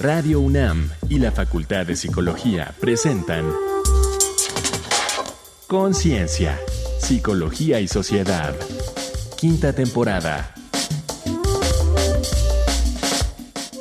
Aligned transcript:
Radio 0.00 0.40
UNAM 0.40 0.90
y 1.10 1.18
la 1.18 1.30
Facultad 1.30 1.84
de 1.84 1.94
Psicología 1.94 2.74
presentan 2.80 3.44
Conciencia, 5.66 6.58
Psicología 6.98 7.80
y 7.80 7.86
Sociedad. 7.86 8.54
Quinta 9.36 9.74
temporada. 9.74 10.54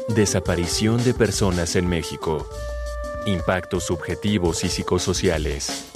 Desaparición 0.10 1.02
de 1.06 1.14
personas 1.14 1.78
en 1.78 1.88
México. 1.88 2.50
Impactos 3.26 3.86
subjetivos 3.86 4.66
y 4.66 4.68
psicosociales. 4.68 5.89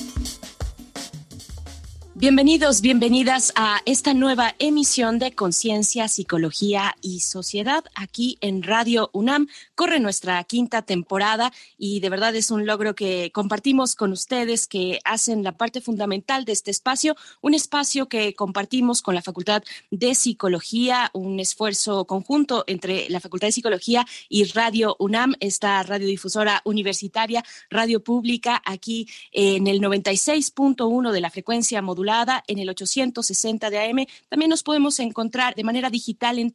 Bienvenidos, 2.24 2.80
bienvenidas 2.80 3.52
a 3.58 3.82
esta 3.86 4.14
nueva 4.14 4.56
emisión 4.58 5.20
de 5.20 5.36
Conciencia, 5.36 6.08
Psicología 6.08 6.96
y 7.02 7.20
Sociedad 7.20 7.84
aquí 7.96 8.38
en 8.40 8.64
Radio 8.64 9.10
UNAM. 9.12 9.50
Corre 9.76 10.00
nuestra 10.00 10.42
quinta 10.46 10.84
temporada 10.84 11.52
y 11.78 12.00
de 12.00 12.10
verdad 12.10 12.34
es 12.34 12.50
un 12.50 12.66
logro 12.66 12.96
que 12.96 13.30
compartimos 13.34 13.98
con 13.98 14.14
ustedes 14.14 14.70
que 14.70 15.02
hacen 15.04 15.44
la 15.44 15.58
parte 15.58 15.82
fundamental 15.82 16.46
de 16.46 16.54
este 16.54 16.72
espacio, 16.72 17.18
un 17.42 17.56
espacio 17.56 18.08
que 18.08 18.34
compartimos 18.36 19.02
con 19.02 19.16
la 19.16 19.22
Facultad 19.22 19.62
de 19.92 20.16
Psicología, 20.16 21.12
un 21.12 21.42
esfuerzo 21.42 22.06
conjunto 22.06 22.64
entre 22.68 23.10
la 23.10 23.20
Facultad 23.20 23.50
de 23.50 23.52
Psicología 23.52 24.06
y 24.30 24.46
Radio 24.46 24.96
UNAM, 24.98 25.34
esta 25.42 25.84
radiodifusora 25.84 26.62
universitaria, 26.64 27.44
radio 27.70 28.02
pública 28.02 28.62
aquí 28.66 29.10
en 29.34 29.68
el 29.68 29.82
96.1 29.82 31.12
de 31.12 31.20
la 31.20 31.30
frecuencia 31.30 31.82
modular 31.82 32.13
en 32.48 32.60
el 32.60 32.70
860 32.70 33.70
de 33.70 33.80
AM. 33.80 34.06
También 34.30 34.50
nos 34.50 34.64
podemos 34.64 35.00
encontrar 35.00 35.56
de 35.56 35.64
manera 35.64 35.90
digital 35.90 36.38
en 36.40 36.52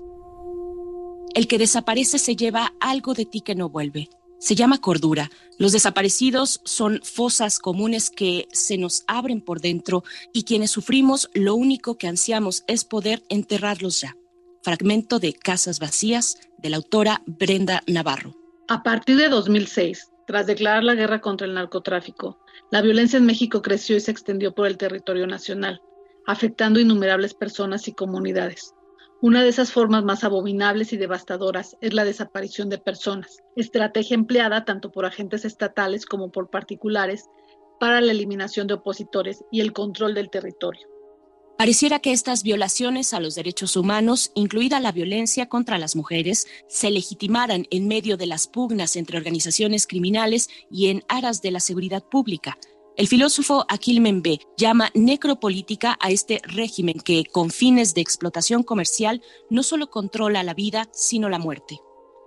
El 1.34 1.48
que 1.48 1.58
desaparece 1.58 2.19
se 2.19 2.36
lleva 2.36 2.74
algo 2.80 3.14
de 3.14 3.25
ti 3.25 3.42
que 3.42 3.56
no 3.56 3.69
vuelve 3.69 4.09
se 4.39 4.55
llama 4.55 4.79
cordura. 4.81 5.29
Los 5.57 5.73
desaparecidos 5.73 6.61
son 6.63 7.01
fosas 7.03 7.59
comunes 7.59 8.09
que 8.09 8.47
se 8.51 8.77
nos 8.77 9.03
abren 9.07 9.41
por 9.41 9.61
dentro 9.61 10.03
y 10.33 10.44
quienes 10.44 10.72
sufrimos 10.72 11.29
lo 11.33 11.55
único 11.55 11.97
que 11.97 12.07
ansiamos 12.07 12.63
es 12.67 12.85
poder 12.85 13.23
enterrarlos 13.29 14.01
ya. 14.01 14.16
Fragmento 14.63 15.19
de 15.19 15.33
Casas 15.33 15.79
Vacías 15.79 16.38
de 16.57 16.69
la 16.69 16.77
autora 16.77 17.22
Brenda 17.25 17.83
Navarro. 17.88 18.35
A 18.67 18.83
partir 18.83 19.17
de 19.17 19.29
2006, 19.29 20.11
tras 20.27 20.45
declarar 20.45 20.83
la 20.83 20.95
guerra 20.95 21.21
contra 21.21 21.47
el 21.47 21.53
narcotráfico, 21.53 22.39
la 22.71 22.81
violencia 22.81 23.17
en 23.17 23.25
México 23.25 23.61
creció 23.61 23.97
y 23.97 24.00
se 24.00 24.11
extendió 24.11 24.53
por 24.53 24.67
el 24.67 24.77
territorio 24.77 25.25
nacional, 25.25 25.81
afectando 26.27 26.79
innumerables 26.79 27.33
personas 27.33 27.88
y 27.88 27.94
comunidades. 27.94 28.75
Una 29.22 29.44
de 29.44 29.50
esas 29.50 29.74
formas 29.74 30.06
más 30.06 30.24
abominables 30.24 30.94
y 30.94 30.97
devastadoras 30.97 31.75
es 31.81 31.94
la 31.94 32.06
desaparición 32.06 32.69
de 32.69 32.78
personas, 32.78 33.40
estrategia 33.57 34.16
empleada 34.16 34.63
tanto 34.63 34.91
por 34.94 35.06
agentes 35.06 35.44
estatales 35.44 36.06
como 36.06 36.31
por 36.31 36.50
particulares 36.50 37.25
para 37.81 38.00
la 38.00 38.13
eliminación 38.13 38.68
de 38.68 38.75
opositores 38.75 39.44
y 39.52 39.59
el 39.59 39.74
control 39.74 40.13
del 40.13 40.30
territorio. 40.30 40.88
Pareciera 41.57 42.00
que 42.00 42.13
estas 42.13 42.44
violaciones 42.44 43.13
a 43.13 43.19
los 43.19 43.35
derechos 43.35 43.75
humanos, 43.75 44.31
incluida 44.35 44.80
la 44.80 44.94
violencia 44.94 45.50
contra 45.50 45.78
las 45.78 45.97
mujeres, 45.97 46.47
se 46.69 46.90
legitimaran 46.90 47.68
en 47.72 47.90
medio 47.90 48.16
de 48.16 48.25
las 48.25 48.47
pugnas 48.47 48.96
entre 48.96 49.18
organizaciones 49.18 49.86
criminales 49.86 50.50
y 50.72 50.88
en 50.88 51.03
aras 51.09 51.41
de 51.41 51.51
la 51.51 51.59
seguridad 51.59 52.01
pública, 52.01 52.57
el 52.95 53.07
filósofo 53.07 53.66
Aquil 53.69 54.01
Membe 54.01 54.39
llama 54.57 54.89
necropolítica 54.94 55.97
a 56.01 56.11
este 56.11 56.41
régimen 56.44 57.00
que, 57.00 57.23
con 57.31 57.50
fines 57.50 57.94
de 57.94 58.01
explotación 58.01 58.63
comercial, 58.63 59.22
no 59.50 59.63
solo 59.63 59.89
controla 59.89 60.44
la 60.44 60.53
vida, 60.53 60.89
sino 60.91 61.29
la 61.29 61.39
muerte. 61.39 61.79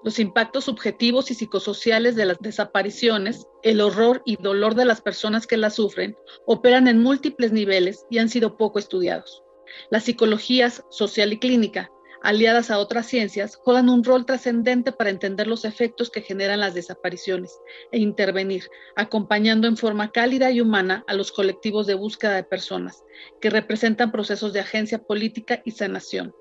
Los 0.02 0.18
impactos 0.18 0.64
subjetivos 0.64 1.30
y 1.30 1.34
psicosociales 1.34 2.16
de 2.16 2.24
las 2.24 2.38
desapariciones, 2.40 3.46
el 3.62 3.80
horror 3.80 4.22
y 4.24 4.36
dolor 4.36 4.74
de 4.74 4.84
las 4.84 5.00
personas 5.00 5.46
que 5.46 5.56
las 5.56 5.74
sufren, 5.74 6.16
operan 6.46 6.88
en 6.88 7.02
múltiples 7.02 7.52
niveles 7.52 8.06
y 8.10 8.18
han 8.18 8.28
sido 8.28 8.56
poco 8.56 8.78
estudiados. 8.78 9.42
Las 9.90 10.04
psicologías 10.04 10.84
social 10.90 11.32
y 11.32 11.38
clínica 11.38 11.90
aliadas 12.22 12.70
a 12.70 12.78
otras 12.78 13.06
ciencias, 13.06 13.56
juegan 13.56 13.88
un 13.88 14.04
rol 14.04 14.24
trascendente 14.26 14.92
para 14.92 15.10
entender 15.10 15.46
los 15.46 15.64
efectos 15.64 16.10
que 16.10 16.22
generan 16.22 16.60
las 16.60 16.74
desapariciones 16.74 17.58
e 17.90 17.98
intervenir, 17.98 18.68
acompañando 18.96 19.66
en 19.68 19.76
forma 19.76 20.12
cálida 20.12 20.50
y 20.50 20.60
humana 20.60 21.04
a 21.06 21.14
los 21.14 21.32
colectivos 21.32 21.86
de 21.86 21.94
búsqueda 21.94 22.34
de 22.34 22.44
personas, 22.44 23.02
que 23.40 23.50
representan 23.50 24.12
procesos 24.12 24.52
de 24.52 24.60
agencia 24.60 24.98
política 24.98 25.62
y 25.64 25.72
sanación. 25.72 26.34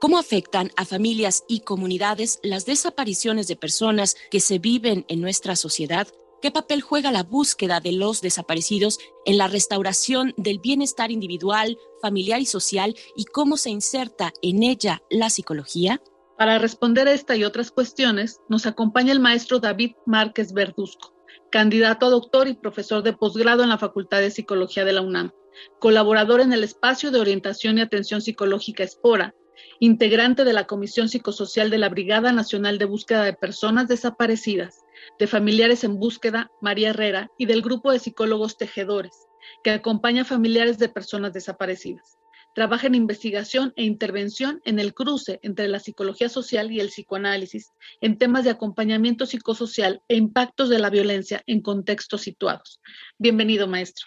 ¿Cómo 0.00 0.18
afectan 0.18 0.70
a 0.76 0.84
familias 0.84 1.44
y 1.48 1.60
comunidades 1.60 2.38
las 2.42 2.66
desapariciones 2.66 3.48
de 3.48 3.56
personas 3.56 4.16
que 4.30 4.38
se 4.38 4.58
viven 4.58 5.04
en 5.08 5.20
nuestra 5.20 5.56
sociedad? 5.56 6.06
¿Qué 6.40 6.52
papel 6.52 6.82
juega 6.82 7.10
la 7.10 7.24
búsqueda 7.24 7.80
de 7.80 7.90
los 7.90 8.20
desaparecidos 8.20 9.00
en 9.24 9.38
la 9.38 9.48
restauración 9.48 10.34
del 10.36 10.60
bienestar 10.60 11.10
individual, 11.10 11.76
familiar 12.00 12.40
y 12.40 12.46
social 12.46 12.94
y 13.16 13.24
cómo 13.24 13.56
se 13.56 13.70
inserta 13.70 14.32
en 14.40 14.62
ella 14.62 15.02
la 15.10 15.30
psicología? 15.30 16.00
Para 16.36 16.60
responder 16.60 17.08
a 17.08 17.12
esta 17.12 17.34
y 17.34 17.42
otras 17.42 17.72
cuestiones, 17.72 18.40
nos 18.48 18.66
acompaña 18.66 19.10
el 19.10 19.18
maestro 19.18 19.58
David 19.58 19.96
Márquez 20.06 20.52
Verduzco, 20.52 21.12
candidato 21.50 22.06
a 22.06 22.10
doctor 22.10 22.46
y 22.46 22.54
profesor 22.54 23.02
de 23.02 23.14
posgrado 23.14 23.64
en 23.64 23.70
la 23.70 23.78
Facultad 23.78 24.20
de 24.20 24.30
Psicología 24.30 24.84
de 24.84 24.92
la 24.92 25.00
UNAM, 25.00 25.32
colaborador 25.80 26.40
en 26.40 26.52
el 26.52 26.62
espacio 26.62 27.10
de 27.10 27.18
orientación 27.18 27.78
y 27.78 27.80
atención 27.80 28.22
psicológica 28.22 28.84
Espora, 28.84 29.34
integrante 29.80 30.44
de 30.44 30.52
la 30.52 30.68
Comisión 30.68 31.08
Psicosocial 31.08 31.68
de 31.68 31.78
la 31.78 31.88
Brigada 31.88 32.30
Nacional 32.30 32.78
de 32.78 32.84
Búsqueda 32.84 33.24
de 33.24 33.32
Personas 33.32 33.88
Desaparecidas 33.88 34.84
de 35.18 35.26
Familiares 35.26 35.84
en 35.84 35.98
Búsqueda, 35.98 36.50
María 36.60 36.90
Herrera, 36.90 37.30
y 37.38 37.46
del 37.46 37.62
grupo 37.62 37.92
de 37.92 37.98
psicólogos 37.98 38.56
tejedores, 38.56 39.26
que 39.62 39.70
acompaña 39.70 40.22
a 40.22 40.24
familiares 40.24 40.78
de 40.78 40.88
personas 40.88 41.32
desaparecidas. 41.32 42.18
Trabaja 42.54 42.86
en 42.86 42.94
investigación 42.94 43.72
e 43.76 43.84
intervención 43.84 44.60
en 44.64 44.78
el 44.78 44.94
cruce 44.94 45.38
entre 45.42 45.68
la 45.68 45.78
psicología 45.78 46.28
social 46.28 46.72
y 46.72 46.80
el 46.80 46.88
psicoanálisis 46.88 47.70
en 48.00 48.18
temas 48.18 48.44
de 48.44 48.50
acompañamiento 48.50 49.26
psicosocial 49.26 50.02
e 50.08 50.16
impactos 50.16 50.68
de 50.68 50.78
la 50.78 50.90
violencia 50.90 51.42
en 51.46 51.60
contextos 51.60 52.22
situados. 52.22 52.80
Bienvenido, 53.18 53.68
maestro. 53.68 54.06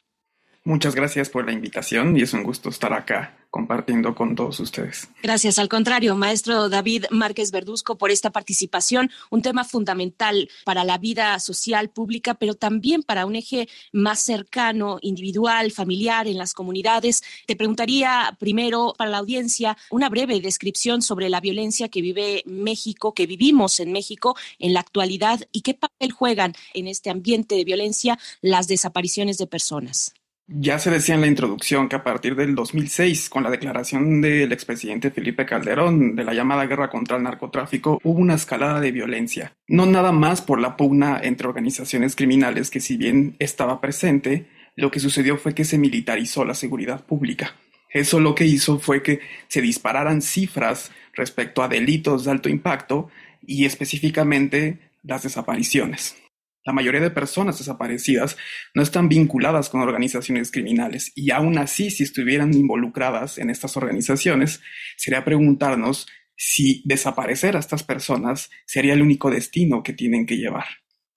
Muchas 0.63 0.95
gracias 0.95 1.29
por 1.29 1.45
la 1.45 1.53
invitación 1.53 2.17
y 2.17 2.21
es 2.21 2.33
un 2.33 2.43
gusto 2.43 2.69
estar 2.69 2.93
acá 2.93 3.40
compartiendo 3.51 4.15
con 4.15 4.33
todos 4.33 4.59
ustedes. 4.62 5.09
Gracias, 5.21 5.59
al 5.59 5.68
contrario, 5.68 6.15
maestro 6.15 6.69
David 6.69 7.06
Márquez 7.12 7.51
Verduzco, 7.51 7.98
por 7.98 8.09
esta 8.09 8.31
participación, 8.31 9.12
un 9.30 9.42
tema 9.42 9.65
fundamental 9.65 10.50
para 10.63 10.86
la 10.86 10.98
vida 10.98 11.38
social 11.39 11.89
pública, 11.89 12.33
pero 12.36 12.56
también 12.56 13.03
para 13.03 13.25
un 13.25 13.36
eje 13.36 13.68
más 13.92 14.19
cercano, 14.19 15.00
individual, 15.01 15.71
familiar 15.71 16.27
en 16.27 16.38
las 16.38 16.53
comunidades. 16.53 17.24
Te 17.45 17.57
preguntaría 17.57 18.36
primero 18.39 18.95
para 18.98 19.12
la 19.12 19.18
audiencia 19.18 19.77
una 19.89 20.07
breve 20.07 20.39
descripción 20.39 21.01
sobre 21.01 21.27
la 21.27 21.42
violencia 21.42 21.89
que 21.89 22.01
vive 22.01 22.44
México, 22.45 23.13
que 23.13 23.27
vivimos 23.27 23.81
en 23.81 23.92
México 23.92 24.38
en 24.59 24.74
la 24.74 24.80
actualidad 24.80 25.42
y 25.51 25.62
qué 25.62 25.74
papel 25.74 26.13
juegan 26.13 26.53
en 26.74 26.88
este 26.88 27.09
ambiente 27.09 27.56
de 27.56 27.65
violencia 27.65 28.18
las 28.42 28.69
desapariciones 28.69 29.38
de 29.38 29.48
personas. 29.48 30.13
Ya 30.53 30.80
se 30.80 30.92
decía 30.92 31.15
en 31.15 31.21
la 31.21 31.27
introducción 31.27 31.88
que 31.88 31.95
a 31.95 32.03
partir 32.03 32.36
del 32.36 32.56
2006, 32.56 33.30
con 33.30 33.42
la 33.44 33.50
declaración 33.50 34.19
del 34.19 34.51
expresidente 34.51 35.09
Felipe 35.09 35.45
Calderón 35.45 36.13
de 36.18 36.25
la 36.25 36.33
llamada 36.33 36.65
guerra 36.65 36.89
contra 36.89 37.15
el 37.15 37.24
narcotráfico, 37.24 38.01
hubo 38.03 38.19
una 38.19 38.33
escalada 38.33 38.81
de 38.81 38.92
violencia. 38.92 39.53
No 39.69 39.86
nada 39.86 40.12
más 40.12 40.42
por 40.42 40.59
la 40.59 40.75
pugna 40.75 41.21
entre 41.24 41.48
organizaciones 41.48 42.18
criminales 42.18 42.69
que 42.69 42.81
si 42.81 42.98
bien 42.98 43.38
estaba 43.39 43.80
presente, 43.80 44.45
lo 44.75 44.92
que 44.92 45.00
sucedió 45.00 45.38
fue 45.38 45.56
que 45.56 45.63
se 45.63 45.77
militarizó 45.77 46.44
la 46.44 46.53
seguridad 46.53 47.06
pública. 47.06 47.56
Eso 47.89 48.19
lo 48.19 48.36
que 48.36 48.45
hizo 48.45 48.77
fue 48.77 49.01
que 49.01 49.21
se 49.48 49.62
dispararan 49.62 50.21
cifras 50.21 50.92
respecto 51.13 51.63
a 51.63 51.69
delitos 51.69 52.25
de 52.25 52.31
alto 52.31 52.50
impacto 52.50 53.09
y 53.48 53.63
específicamente 53.63 54.80
las 55.01 55.24
desapariciones. 55.24 56.18
La 56.63 56.73
mayoría 56.73 57.01
de 57.01 57.09
personas 57.09 57.57
desaparecidas 57.57 58.37
no 58.75 58.83
están 58.83 59.09
vinculadas 59.09 59.69
con 59.69 59.81
organizaciones 59.81 60.51
criminales 60.51 61.11
y 61.15 61.31
aún 61.31 61.57
así 61.57 61.89
si 61.89 62.03
estuvieran 62.03 62.53
involucradas 62.53 63.39
en 63.39 63.49
estas 63.49 63.77
organizaciones, 63.77 64.61
sería 64.95 65.25
preguntarnos 65.25 66.07
si 66.35 66.83
desaparecer 66.85 67.55
a 67.55 67.59
estas 67.59 67.83
personas 67.83 68.51
sería 68.65 68.93
el 68.93 69.01
único 69.01 69.31
destino 69.31 69.81
que 69.81 69.93
tienen 69.93 70.27
que 70.27 70.37
llevar. 70.37 70.65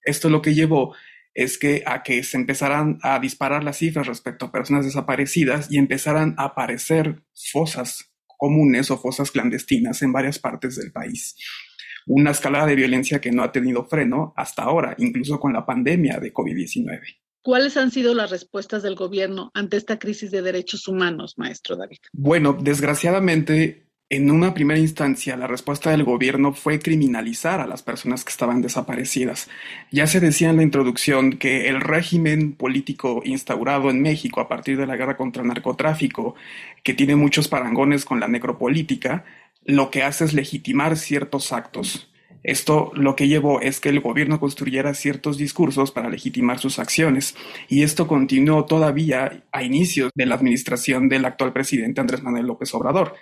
Esto 0.01 0.29
lo 0.29 0.41
que 0.41 0.55
llevó 0.55 0.95
es 1.35 1.59
que 1.59 1.83
a 1.85 2.01
que 2.01 2.23
se 2.23 2.37
empezaran 2.37 2.97
a 3.03 3.19
disparar 3.19 3.63
las 3.63 3.77
cifras 3.77 4.07
respecto 4.07 4.45
a 4.45 4.51
personas 4.51 4.85
desaparecidas 4.85 5.71
y 5.71 5.77
empezaran 5.77 6.33
a 6.37 6.45
aparecer 6.45 7.21
fosas 7.51 8.11
comunes 8.25 8.89
o 8.89 8.97
fosas 8.97 9.31
clandestinas 9.31 10.01
en 10.01 10.11
varias 10.11 10.39
partes 10.39 10.75
del 10.75 10.91
país 10.91 11.35
una 12.05 12.31
escalada 12.31 12.67
de 12.67 12.75
violencia 12.75 13.19
que 13.19 13.31
no 13.31 13.43
ha 13.43 13.51
tenido 13.51 13.85
freno 13.85 14.33
hasta 14.35 14.63
ahora, 14.63 14.95
incluso 14.97 15.39
con 15.39 15.53
la 15.53 15.65
pandemia 15.65 16.19
de 16.19 16.33
COVID-19. 16.33 17.01
¿Cuáles 17.41 17.77
han 17.77 17.91
sido 17.91 18.15
las 18.15 18.31
respuestas 18.31 18.81
del 18.81 18.95
gobierno 18.95 19.51
ante 19.53 19.77
esta 19.77 19.99
crisis 19.99 20.31
de 20.31 20.41
derechos 20.41 20.87
humanos, 20.87 21.35
maestro 21.37 21.75
David? 21.75 21.99
Bueno, 22.11 22.57
desgraciadamente, 22.59 23.85
en 24.09 24.31
una 24.31 24.53
primera 24.53 24.79
instancia, 24.79 25.35
la 25.37 25.45
respuesta 25.45 25.91
del 25.91 26.03
gobierno 26.03 26.53
fue 26.53 26.79
criminalizar 26.79 27.59
a 27.59 27.67
las 27.67 27.83
personas 27.83 28.23
que 28.23 28.31
estaban 28.31 28.61
desaparecidas. 28.61 29.47
Ya 29.91 30.07
se 30.07 30.19
decía 30.19 30.49
en 30.49 30.57
la 30.57 30.63
introducción 30.63 31.37
que 31.37 31.67
el 31.69 31.81
régimen 31.81 32.53
político 32.53 33.21
instaurado 33.25 33.91
en 33.91 34.01
México 34.01 34.41
a 34.41 34.47
partir 34.47 34.77
de 34.77 34.87
la 34.87 34.95
guerra 34.95 35.17
contra 35.17 35.43
el 35.43 35.47
narcotráfico, 35.47 36.33
que 36.83 36.93
tiene 36.95 37.15
muchos 37.15 37.47
parangones 37.47 38.05
con 38.05 38.19
la 38.19 38.27
necropolítica, 38.27 39.23
lo 39.65 39.89
que 39.89 40.03
hace 40.03 40.25
es 40.25 40.33
legitimar 40.33 40.95
ciertos 40.95 41.51
actos. 41.51 42.11
Esto 42.43 42.91
lo 42.93 43.15
que 43.15 43.27
llevó 43.27 43.59
es 43.59 43.79
que 43.79 43.89
el 43.89 43.99
gobierno 43.99 44.39
construyera 44.39 44.93
ciertos 44.93 45.39
discursos 45.39 45.91
para 45.91 46.09
legitimar 46.09 46.59
sus 46.59 46.77
acciones, 46.77 47.35
y 47.67 47.81
esto 47.81 48.07
continuó 48.07 48.65
todavía 48.65 49.43
a 49.51 49.63
inicios 49.63 50.11
de 50.13 50.27
la 50.27 50.35
administración 50.35 51.09
del 51.09 51.25
actual 51.25 51.53
presidente 51.53 52.01
Andrés 52.01 52.21
Manuel 52.21 52.45
López 52.45 52.71
Obrador. 52.75 53.15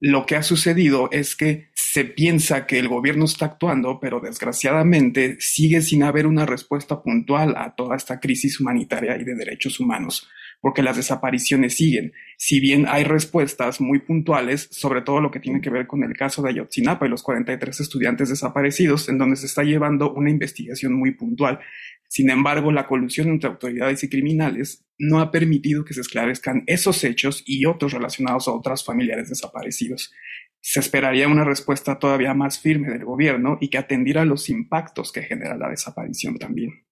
Lo 0.00 0.26
que 0.26 0.34
ha 0.34 0.42
sucedido 0.42 1.08
es 1.12 1.36
que 1.36 1.68
se 1.72 2.04
piensa 2.04 2.66
que 2.66 2.80
el 2.80 2.88
gobierno 2.88 3.26
está 3.26 3.46
actuando, 3.46 4.00
pero 4.00 4.18
desgraciadamente 4.18 5.36
sigue 5.38 5.80
sin 5.80 6.02
haber 6.02 6.26
una 6.26 6.44
respuesta 6.44 7.00
puntual 7.00 7.54
a 7.56 7.76
toda 7.76 7.94
esta 7.94 8.18
crisis 8.18 8.58
humanitaria 8.58 9.16
y 9.16 9.22
de 9.22 9.36
derechos 9.36 9.78
humanos 9.78 10.28
porque 10.64 10.82
las 10.82 10.96
desapariciones 10.96 11.74
siguen. 11.74 12.14
Si 12.38 12.58
bien 12.58 12.86
hay 12.88 13.04
respuestas 13.04 13.82
muy 13.82 13.98
puntuales, 13.98 14.66
sobre 14.70 15.02
todo 15.02 15.20
lo 15.20 15.30
que 15.30 15.38
tiene 15.38 15.60
que 15.60 15.68
ver 15.68 15.86
con 15.86 16.02
el 16.02 16.16
caso 16.16 16.40
de 16.40 16.48
Ayotzinapa 16.48 17.04
y 17.04 17.10
los 17.10 17.22
43 17.22 17.80
estudiantes 17.80 18.30
desaparecidos, 18.30 19.10
en 19.10 19.18
donde 19.18 19.36
se 19.36 19.44
está 19.44 19.62
llevando 19.62 20.14
una 20.14 20.30
investigación 20.30 20.94
muy 20.94 21.10
puntual. 21.10 21.60
Sin 22.08 22.30
embargo, 22.30 22.72
la 22.72 22.86
colusión 22.86 23.28
entre 23.28 23.50
autoridades 23.50 24.04
y 24.04 24.08
criminales 24.08 24.86
no 24.96 25.20
ha 25.20 25.30
permitido 25.30 25.84
que 25.84 25.92
se 25.92 26.00
esclarezcan 26.00 26.64
esos 26.66 27.04
hechos 27.04 27.42
y 27.44 27.66
otros 27.66 27.92
relacionados 27.92 28.48
a 28.48 28.52
otros 28.52 28.86
familiares 28.86 29.28
desaparecidos. 29.28 30.14
Se 30.62 30.80
esperaría 30.80 31.28
una 31.28 31.44
respuesta 31.44 31.98
todavía 31.98 32.32
más 32.32 32.58
firme 32.58 32.88
del 32.88 33.04
gobierno 33.04 33.58
y 33.60 33.68
que 33.68 33.76
atendiera 33.76 34.24
los 34.24 34.48
impactos 34.48 35.12
que 35.12 35.24
genera 35.24 35.58
la 35.58 35.68
desaparición 35.68 36.38
también. 36.38 36.83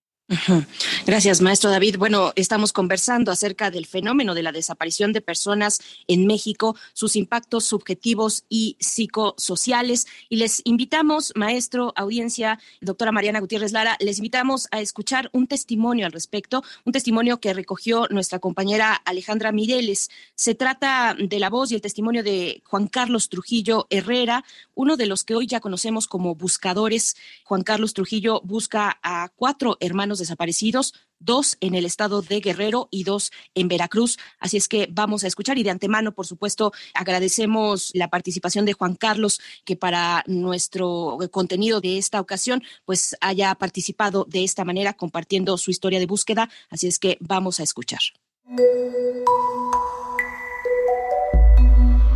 Gracias, 1.07 1.41
maestro 1.41 1.71
David. 1.71 1.97
Bueno, 1.99 2.33
estamos 2.37 2.73
conversando 2.73 3.31
acerca 3.31 3.71
del 3.71 3.87
fenómeno 3.87 4.35
de 4.35 4.43
la 4.43 4.53
desaparición 4.53 5.13
de 5.13 5.21
personas 5.21 5.81
en 6.07 6.27
México, 6.27 6.77
sus 6.95 7.17
impactos 7.17 7.65
subjetivos 7.65 8.45
y 8.49 8.77
psicosociales. 8.81 10.07
Y 10.29 10.37
les 10.37 10.63
invitamos, 10.65 11.33
maestro, 11.37 11.93
audiencia, 11.97 12.59
doctora 12.81 13.13
Mariana 13.13 13.41
Gutiérrez 13.41 13.73
Lara, 13.73 13.97
les 14.01 14.19
invitamos 14.19 14.69
a 14.71 14.81
escuchar 14.81 15.29
un 15.33 15.47
testimonio 15.47 16.07
al 16.07 16.13
respecto, 16.13 16.63
un 16.85 16.93
testimonio 16.93 17.41
que 17.41 17.53
recogió 17.53 18.07
nuestra 18.11 18.39
compañera 18.39 18.95
Alejandra 18.95 19.53
Mireles. 19.53 20.11
Se 20.35 20.55
trata 20.55 21.15
de 21.19 21.39
la 21.39 21.51
voz 21.51 21.73
y 21.73 21.75
el 21.75 21.83
testimonio 21.83 22.23
de 22.23 22.63
Juan 22.65 22.87
Carlos 22.87 23.29
Trujillo 23.29 23.87
Herrera, 23.91 24.45
uno 24.75 24.97
de 24.97 25.07
los 25.07 25.25
que 25.25 25.35
hoy 25.35 25.47
ya 25.47 25.61
conocemos 25.61 26.07
como 26.07 26.35
buscadores. 26.35 27.17
Juan 27.45 27.63
Carlos 27.63 27.93
Trujillo 27.93 28.41
busca 28.43 28.99
a 29.03 29.29
cuatro 29.37 29.77
hermanos 29.81 30.22
desaparecidos, 30.23 30.95
dos 31.19 31.57
en 31.61 31.75
el 31.75 31.85
estado 31.85 32.23
de 32.23 32.41
Guerrero 32.41 32.89
y 32.91 33.05
dos 33.05 33.31
en 33.55 33.69
Veracruz. 33.69 34.19
Así 34.39 34.57
es 34.57 34.69
que 34.69 34.89
vamos 34.91 35.25
a 35.25 35.27
escuchar 35.27 35.59
y 35.59 35.63
de 35.63 35.71
antemano, 35.71 36.13
por 36.13 36.27
supuesto, 36.27 36.73
agradecemos 36.95 37.91
la 37.95 38.09
participación 38.09 38.65
de 38.65 38.73
Juan 38.73 38.95
Carlos, 38.95 39.41
que 39.65 39.77
para 39.77 40.25
nuestro 40.27 41.19
contenido 41.31 41.81
de 41.81 41.99
esta 41.99 42.21
ocasión, 42.21 42.63
pues 42.85 43.17
haya 43.21 43.55
participado 43.55 44.25
de 44.29 44.45
esta 44.45 44.65
manera 44.65 44.95
compartiendo 44.95 45.59
su 45.59 45.71
historia 45.71 45.99
de 45.99 46.07
búsqueda. 46.07 46.49
Así 46.71 46.87
es 46.87 46.99
que 46.99 47.19
vamos 47.21 47.61
a 47.61 47.63
escuchar. 47.63 48.01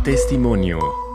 Testimonio. 0.03 1.06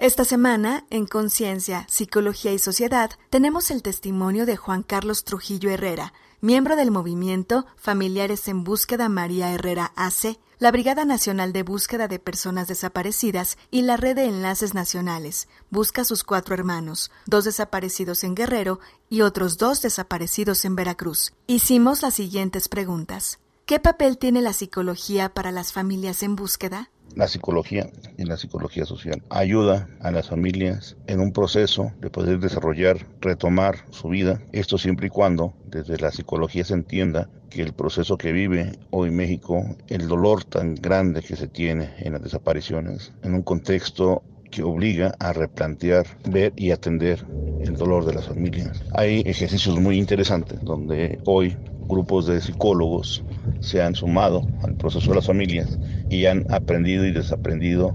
Esta 0.00 0.24
semana, 0.24 0.84
en 0.90 1.06
Conciencia, 1.06 1.84
Psicología 1.88 2.52
y 2.52 2.60
Sociedad, 2.60 3.10
tenemos 3.30 3.72
el 3.72 3.82
testimonio 3.82 4.46
de 4.46 4.56
Juan 4.56 4.84
Carlos 4.84 5.24
Trujillo 5.24 5.70
Herrera, 5.70 6.12
miembro 6.40 6.76
del 6.76 6.92
movimiento 6.92 7.66
Familiares 7.74 8.46
en 8.46 8.62
Búsqueda 8.62 9.08
María 9.08 9.52
Herrera 9.52 9.92
AC, 9.96 10.38
la 10.60 10.70
Brigada 10.70 11.04
Nacional 11.04 11.52
de 11.52 11.64
Búsqueda 11.64 12.06
de 12.06 12.20
Personas 12.20 12.68
Desaparecidas 12.68 13.58
y 13.72 13.82
la 13.82 13.96
Red 13.96 14.14
de 14.14 14.26
Enlaces 14.26 14.72
Nacionales. 14.72 15.48
Busca 15.68 16.02
a 16.02 16.04
sus 16.04 16.22
cuatro 16.22 16.54
hermanos, 16.54 17.10
dos 17.26 17.42
desaparecidos 17.42 18.22
en 18.22 18.36
Guerrero 18.36 18.78
y 19.10 19.22
otros 19.22 19.58
dos 19.58 19.82
desaparecidos 19.82 20.64
en 20.64 20.76
Veracruz. 20.76 21.32
Hicimos 21.48 22.02
las 22.02 22.14
siguientes 22.14 22.68
preguntas. 22.68 23.40
¿Qué 23.66 23.80
papel 23.80 24.16
tiene 24.16 24.42
la 24.42 24.52
psicología 24.52 25.34
para 25.34 25.50
las 25.50 25.72
familias 25.72 26.22
en 26.22 26.36
búsqueda? 26.36 26.88
La 27.14 27.28
psicología 27.28 27.90
y 28.16 28.24
la 28.24 28.36
psicología 28.36 28.84
social 28.84 29.22
ayuda 29.30 29.88
a 30.00 30.10
las 30.10 30.28
familias 30.28 30.96
en 31.06 31.20
un 31.20 31.32
proceso 31.32 31.92
de 32.00 32.10
poder 32.10 32.38
desarrollar, 32.38 33.06
retomar 33.20 33.76
su 33.90 34.08
vida. 34.08 34.40
Esto 34.52 34.78
siempre 34.78 35.08
y 35.08 35.10
cuando 35.10 35.54
desde 35.66 35.98
la 35.98 36.10
psicología 36.10 36.64
se 36.64 36.74
entienda 36.74 37.28
que 37.50 37.62
el 37.62 37.72
proceso 37.72 38.18
que 38.18 38.32
vive 38.32 38.78
hoy 38.90 39.10
México, 39.10 39.64
el 39.88 40.06
dolor 40.06 40.44
tan 40.44 40.74
grande 40.74 41.22
que 41.22 41.36
se 41.36 41.48
tiene 41.48 41.94
en 41.98 42.12
las 42.12 42.22
desapariciones, 42.22 43.12
en 43.22 43.34
un 43.34 43.42
contexto 43.42 44.22
que 44.50 44.62
obliga 44.62 45.14
a 45.18 45.32
replantear, 45.32 46.06
ver 46.30 46.52
y 46.56 46.70
atender 46.70 47.24
el 47.60 47.76
dolor 47.76 48.04
de 48.04 48.14
las 48.14 48.26
familias. 48.26 48.82
Hay 48.92 49.22
ejercicios 49.26 49.78
muy 49.78 49.98
interesantes 49.98 50.60
donde 50.62 51.18
hoy 51.24 51.56
grupos 51.88 52.26
de 52.26 52.40
psicólogos 52.40 53.24
se 53.60 53.82
han 53.82 53.94
sumado 53.94 54.42
al 54.62 54.76
proceso 54.76 55.10
de 55.10 55.16
las 55.16 55.26
familias 55.26 55.78
y 56.08 56.26
han 56.26 56.44
aprendido 56.50 57.04
y 57.04 57.12
desaprendido 57.12 57.92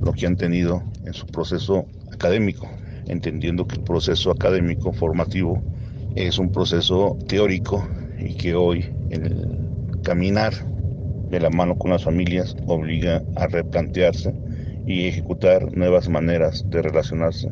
lo 0.00 0.12
que 0.12 0.26
han 0.26 0.36
tenido 0.36 0.82
en 1.04 1.14
su 1.14 1.26
proceso 1.26 1.86
académico, 2.12 2.68
entendiendo 3.06 3.66
que 3.66 3.76
el 3.76 3.82
proceso 3.82 4.30
académico 4.30 4.92
formativo 4.92 5.62
es 6.14 6.38
un 6.38 6.50
proceso 6.50 7.16
teórico 7.26 7.88
y 8.18 8.34
que 8.34 8.54
hoy 8.54 8.86
el 9.10 9.58
caminar 10.02 10.54
de 11.30 11.40
la 11.40 11.50
mano 11.50 11.76
con 11.76 11.90
las 11.90 12.04
familias 12.04 12.54
obliga 12.66 13.22
a 13.34 13.46
replantearse 13.46 14.43
y 14.86 15.06
ejecutar 15.06 15.76
nuevas 15.76 16.08
maneras 16.08 16.64
de 16.68 16.82
relacionarse 16.82 17.50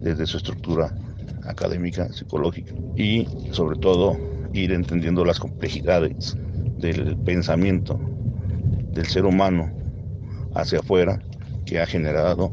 desde 0.00 0.26
su 0.26 0.36
estructura 0.36 0.94
académica, 1.44 2.12
psicológica 2.12 2.72
y 2.96 3.26
sobre 3.52 3.78
todo 3.78 4.16
ir 4.52 4.72
entendiendo 4.72 5.24
las 5.24 5.38
complejidades 5.38 6.36
del 6.78 7.16
pensamiento 7.18 8.00
del 8.92 9.06
ser 9.06 9.24
humano 9.24 9.70
hacia 10.54 10.80
afuera 10.80 11.20
que 11.64 11.80
ha 11.80 11.86
generado 11.86 12.52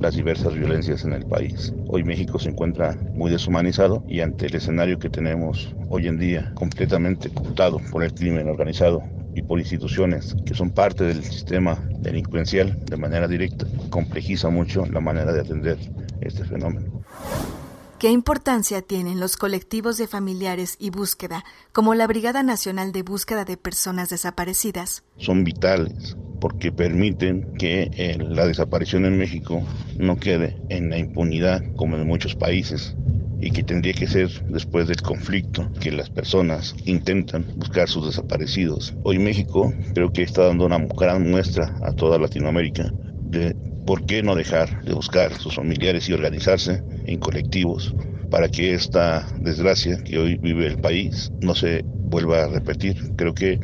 las 0.00 0.14
diversas 0.14 0.54
violencias 0.54 1.04
en 1.04 1.12
el 1.12 1.24
país. 1.26 1.72
Hoy 1.88 2.04
México 2.04 2.38
se 2.38 2.50
encuentra 2.50 2.98
muy 3.14 3.30
deshumanizado 3.30 4.04
y 4.08 4.20
ante 4.20 4.46
el 4.46 4.56
escenario 4.56 4.98
que 4.98 5.08
tenemos 5.08 5.74
hoy 5.88 6.08
en 6.08 6.18
día 6.18 6.52
completamente 6.54 7.28
ocultado 7.28 7.80
por 7.90 8.02
el 8.02 8.12
crimen 8.12 8.48
organizado 8.48 9.02
y 9.36 9.42
por 9.42 9.60
instituciones 9.60 10.34
que 10.46 10.54
son 10.54 10.70
parte 10.70 11.04
del 11.04 11.22
sistema 11.22 11.78
delincuencial 11.98 12.82
de 12.86 12.96
manera 12.96 13.28
directa, 13.28 13.66
complejiza 13.90 14.48
mucho 14.48 14.86
la 14.86 15.00
manera 15.00 15.30
de 15.30 15.40
atender 15.40 15.78
este 16.22 16.42
fenómeno. 16.44 17.04
¿Qué 17.98 18.10
importancia 18.10 18.82
tienen 18.82 19.20
los 19.20 19.36
colectivos 19.36 19.98
de 19.98 20.06
familiares 20.06 20.76
y 20.78 20.90
búsqueda, 20.90 21.44
como 21.72 21.94
la 21.94 22.06
Brigada 22.06 22.42
Nacional 22.42 22.92
de 22.92 23.02
Búsqueda 23.02 23.44
de 23.44 23.56
Personas 23.56 24.08
Desaparecidas? 24.08 25.04
Son 25.18 25.44
vitales 25.44 26.16
porque 26.40 26.72
permiten 26.72 27.54
que 27.58 27.90
eh, 27.92 28.16
la 28.18 28.46
desaparición 28.46 29.04
en 29.04 29.18
México 29.18 29.62
no 29.98 30.16
quede 30.16 30.56
en 30.70 30.90
la 30.90 30.98
impunidad 30.98 31.62
como 31.76 31.96
en 31.96 32.06
muchos 32.06 32.34
países 32.34 32.94
y 33.40 33.50
que 33.50 33.62
tendría 33.62 33.94
que 33.94 34.06
ser 34.06 34.30
después 34.48 34.88
del 34.88 35.02
conflicto 35.02 35.70
que 35.80 35.92
las 35.92 36.10
personas 36.10 36.74
intentan 36.84 37.46
buscar 37.54 37.88
sus 37.88 38.06
desaparecidos. 38.06 38.94
Hoy 39.02 39.18
México 39.18 39.74
creo 39.94 40.10
que 40.10 40.22
está 40.22 40.44
dando 40.44 40.66
una 40.66 40.78
gran 40.96 41.28
muestra 41.28 41.76
a 41.82 41.92
toda 41.92 42.18
Latinoamérica 42.18 42.94
de 43.18 43.56
¿por 43.84 44.04
qué 44.04 44.22
no 44.22 44.34
dejar 44.34 44.82
de 44.82 44.94
buscar 44.94 45.32
sus 45.38 45.54
familiares 45.54 46.08
y 46.08 46.12
organizarse 46.12 46.82
en 47.04 47.18
colectivos 47.18 47.94
para 48.30 48.48
que 48.48 48.74
esta 48.74 49.26
desgracia 49.38 49.98
que 50.04 50.18
hoy 50.18 50.38
vive 50.42 50.66
el 50.66 50.78
país 50.78 51.30
no 51.40 51.54
se 51.54 51.84
vuelva 52.02 52.44
a 52.44 52.48
repetir? 52.48 52.96
Creo 53.16 53.34
que 53.34 53.60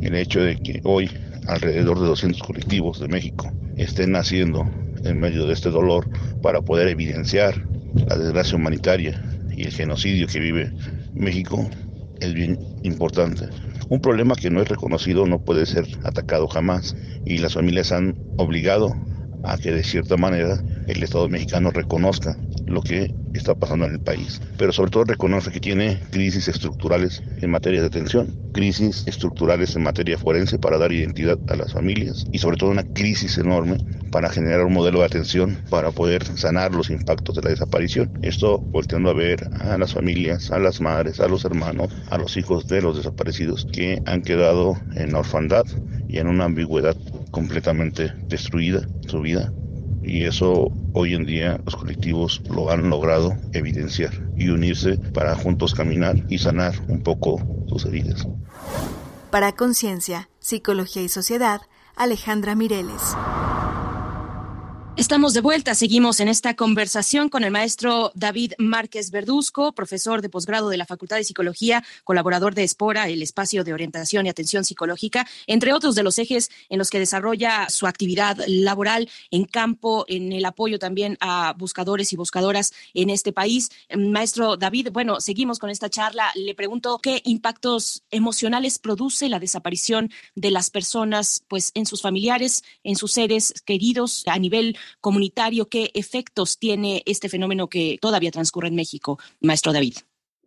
el 0.00 0.14
hecho 0.16 0.40
de 0.40 0.56
que 0.56 0.80
hoy 0.84 1.10
alrededor 1.46 2.00
de 2.00 2.06
200 2.06 2.42
colectivos 2.42 2.98
de 2.98 3.08
México 3.08 3.52
estén 3.76 4.12
naciendo 4.12 4.70
en 5.02 5.20
medio 5.20 5.46
de 5.46 5.52
este 5.52 5.70
dolor 5.70 6.08
para 6.40 6.62
poder 6.62 6.88
evidenciar 6.88 7.66
la 8.06 8.16
desgracia 8.16 8.56
humanitaria 8.56 9.20
y 9.54 9.64
el 9.64 9.72
genocidio 9.72 10.26
que 10.26 10.40
vive 10.40 10.72
México 11.14 11.70
es 12.20 12.34
bien 12.34 12.58
importante. 12.82 13.48
Un 13.88 14.00
problema 14.00 14.34
que 14.34 14.50
no 14.50 14.60
es 14.60 14.68
reconocido 14.68 15.26
no 15.26 15.38
puede 15.38 15.66
ser 15.66 15.86
atacado 16.02 16.48
jamás 16.48 16.96
y 17.24 17.38
las 17.38 17.54
familias 17.54 17.92
han 17.92 18.16
obligado 18.36 18.96
a 19.42 19.58
que 19.58 19.72
de 19.72 19.84
cierta 19.84 20.16
manera 20.16 20.64
el 20.86 21.02
Estado 21.02 21.28
mexicano 21.28 21.70
reconozca 21.70 22.36
lo 22.66 22.82
que 22.82 23.14
está 23.34 23.54
pasando 23.54 23.86
en 23.86 23.92
el 23.92 24.00
país, 24.00 24.40
pero 24.56 24.72
sobre 24.72 24.90
todo 24.90 25.04
reconoce 25.04 25.50
que 25.50 25.60
tiene 25.60 26.00
crisis 26.10 26.48
estructurales 26.48 27.22
en 27.40 27.50
materia 27.50 27.80
de 27.80 27.88
atención, 27.88 28.34
crisis 28.52 29.04
estructurales 29.06 29.74
en 29.76 29.82
materia 29.82 30.16
forense 30.16 30.58
para 30.58 30.78
dar 30.78 30.92
identidad 30.92 31.38
a 31.48 31.56
las 31.56 31.72
familias 31.72 32.24
y 32.32 32.38
sobre 32.38 32.56
todo 32.56 32.70
una 32.70 32.84
crisis 32.84 33.36
enorme 33.38 33.78
para 34.10 34.30
generar 34.30 34.64
un 34.64 34.72
modelo 34.72 35.00
de 35.00 35.06
atención 35.06 35.58
para 35.68 35.90
poder 35.90 36.24
sanar 36.24 36.72
los 36.72 36.90
impactos 36.90 37.34
de 37.34 37.42
la 37.42 37.50
desaparición. 37.50 38.12
Esto 38.22 38.58
volteando 38.58 39.10
a 39.10 39.14
ver 39.14 39.48
a 39.58 39.76
las 39.76 39.92
familias, 39.92 40.52
a 40.52 40.58
las 40.58 40.80
madres, 40.80 41.18
a 41.18 41.26
los 41.26 41.44
hermanos, 41.44 41.88
a 42.10 42.18
los 42.18 42.36
hijos 42.36 42.68
de 42.68 42.80
los 42.80 42.96
desaparecidos 42.96 43.66
que 43.72 44.00
han 44.06 44.22
quedado 44.22 44.80
en 44.94 45.14
orfandad 45.14 45.64
y 46.08 46.18
en 46.18 46.28
una 46.28 46.44
ambigüedad 46.44 46.96
completamente 47.32 48.12
destruida 48.28 48.86
su 49.08 49.20
vida 49.20 49.52
y 50.04 50.24
eso 50.24 50.70
hoy 50.92 51.14
en 51.14 51.24
día 51.24 51.60
los 51.64 51.76
colectivos 51.76 52.42
lo 52.50 52.70
han 52.70 52.90
logrado 52.90 53.36
evidenciar 53.52 54.12
y 54.36 54.48
unirse 54.48 54.98
para 54.98 55.34
juntos 55.34 55.74
caminar 55.74 56.16
y 56.28 56.38
sanar 56.38 56.74
un 56.88 57.02
poco 57.02 57.40
sus 57.68 57.84
heridas. 57.86 58.26
Para 59.30 59.52
Conciencia, 59.52 60.28
Psicología 60.38 61.02
y 61.02 61.08
Sociedad, 61.08 61.62
Alejandra 61.96 62.54
Mireles. 62.54 63.16
Estamos 64.96 65.34
de 65.34 65.40
vuelta, 65.40 65.74
seguimos 65.74 66.20
en 66.20 66.28
esta 66.28 66.54
conversación 66.54 67.28
con 67.28 67.42
el 67.42 67.50
maestro 67.50 68.12
David 68.14 68.52
Márquez 68.58 69.10
Verduzco, 69.10 69.72
profesor 69.72 70.22
de 70.22 70.28
posgrado 70.28 70.68
de 70.68 70.76
la 70.76 70.86
Facultad 70.86 71.16
de 71.16 71.24
Psicología, 71.24 71.82
colaborador 72.04 72.54
de 72.54 72.62
Espora, 72.62 73.08
el 73.08 73.20
espacio 73.20 73.64
de 73.64 73.72
orientación 73.72 74.24
y 74.24 74.28
atención 74.28 74.64
psicológica, 74.64 75.26
entre 75.48 75.72
otros 75.72 75.96
de 75.96 76.04
los 76.04 76.16
ejes 76.20 76.48
en 76.68 76.78
los 76.78 76.90
que 76.90 77.00
desarrolla 77.00 77.68
su 77.70 77.88
actividad 77.88 78.38
laboral 78.46 79.10
en 79.32 79.46
campo, 79.46 80.04
en 80.06 80.32
el 80.32 80.44
apoyo 80.44 80.78
también 80.78 81.18
a 81.20 81.56
buscadores 81.58 82.12
y 82.12 82.16
buscadoras 82.16 82.72
en 82.94 83.10
este 83.10 83.32
país. 83.32 83.70
Maestro 83.96 84.56
David, 84.56 84.90
bueno, 84.92 85.20
seguimos 85.20 85.58
con 85.58 85.70
esta 85.70 85.90
charla. 85.90 86.30
Le 86.36 86.54
pregunto 86.54 87.00
qué 87.02 87.20
impactos 87.24 88.04
emocionales 88.12 88.78
produce 88.78 89.28
la 89.28 89.40
desaparición 89.40 90.12
de 90.36 90.52
las 90.52 90.70
personas, 90.70 91.42
pues 91.48 91.72
en 91.74 91.84
sus 91.84 92.00
familiares, 92.00 92.62
en 92.84 92.94
sus 92.94 93.10
seres 93.10 93.54
queridos 93.66 94.22
a 94.26 94.38
nivel 94.38 94.78
comunitario, 95.00 95.68
¿qué 95.68 95.90
efectos 95.94 96.58
tiene 96.58 97.02
este 97.06 97.28
fenómeno 97.28 97.68
que 97.68 97.98
todavía 98.00 98.30
transcurre 98.30 98.68
en 98.68 98.74
México, 98.74 99.18
maestro 99.40 99.72
David? 99.72 99.96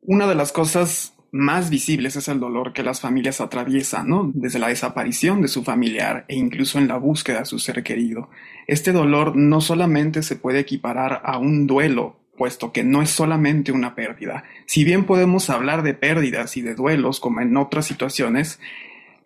Una 0.01 0.27
de 0.27 0.35
las 0.35 0.51
cosas 0.51 1.13
más 1.31 1.69
visibles 1.69 2.15
es 2.15 2.27
el 2.27 2.39
dolor 2.39 2.73
que 2.73 2.83
las 2.83 3.01
familias 3.01 3.41
atraviesan, 3.41 4.07
¿no? 4.07 4.31
Desde 4.33 4.59
la 4.59 4.69
desaparición 4.69 5.41
de 5.41 5.47
su 5.47 5.63
familiar 5.63 6.25
e 6.27 6.35
incluso 6.35 6.77
en 6.79 6.87
la 6.87 6.97
búsqueda 6.97 7.39
de 7.39 7.45
su 7.45 7.59
ser 7.59 7.83
querido. 7.83 8.29
Este 8.67 8.91
dolor 8.91 9.35
no 9.35 9.61
solamente 9.61 10.23
se 10.23 10.35
puede 10.35 10.59
equiparar 10.59 11.21
a 11.25 11.37
un 11.37 11.67
duelo, 11.67 12.17
puesto 12.37 12.71
que 12.71 12.83
no 12.83 13.01
es 13.01 13.09
solamente 13.09 13.71
una 13.71 13.95
pérdida. 13.95 14.43
Si 14.65 14.83
bien 14.83 15.05
podemos 15.05 15.49
hablar 15.49 15.83
de 15.83 15.93
pérdidas 15.93 16.55
y 16.55 16.61
de 16.61 16.75
duelos 16.75 17.19
como 17.19 17.41
en 17.41 17.57
otras 17.57 17.85
situaciones, 17.85 18.59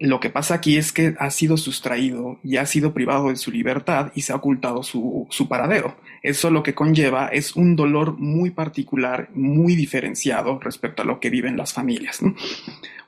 lo 0.02 0.20
que 0.20 0.32
pasa 0.32 0.56
aquí 0.56 0.78
es 0.78 0.92
que 0.92 1.14
ha 1.20 1.30
sido 1.30 1.58
sustraído 1.58 2.40
y 2.44 2.58
ha 2.58 2.66
sido 2.66 2.92
privado 2.92 3.30
de 3.30 3.36
su 3.36 3.52
libertad 3.52 4.12
y 4.16 4.22
se 4.22 4.34
ha 4.34 4.36
ocultado 4.36 4.82
su, 4.82 5.28
paradero. 5.48 5.96
Eso 6.24 6.50
lo 6.50 6.64
que 6.64 6.74
conlleva 6.74 7.28
es 7.28 7.56
un 7.56 7.76
dolor 7.76 8.18
muy 8.18 8.50
particular, 8.50 9.30
muy 9.36 9.76
diferenciado 9.76 10.60
respecto 10.60 11.04
a 11.04 11.06
lo 11.06 11.20
que 11.20 11.30
viven 11.30 11.56
las 11.56 11.74
familias. 11.74 12.20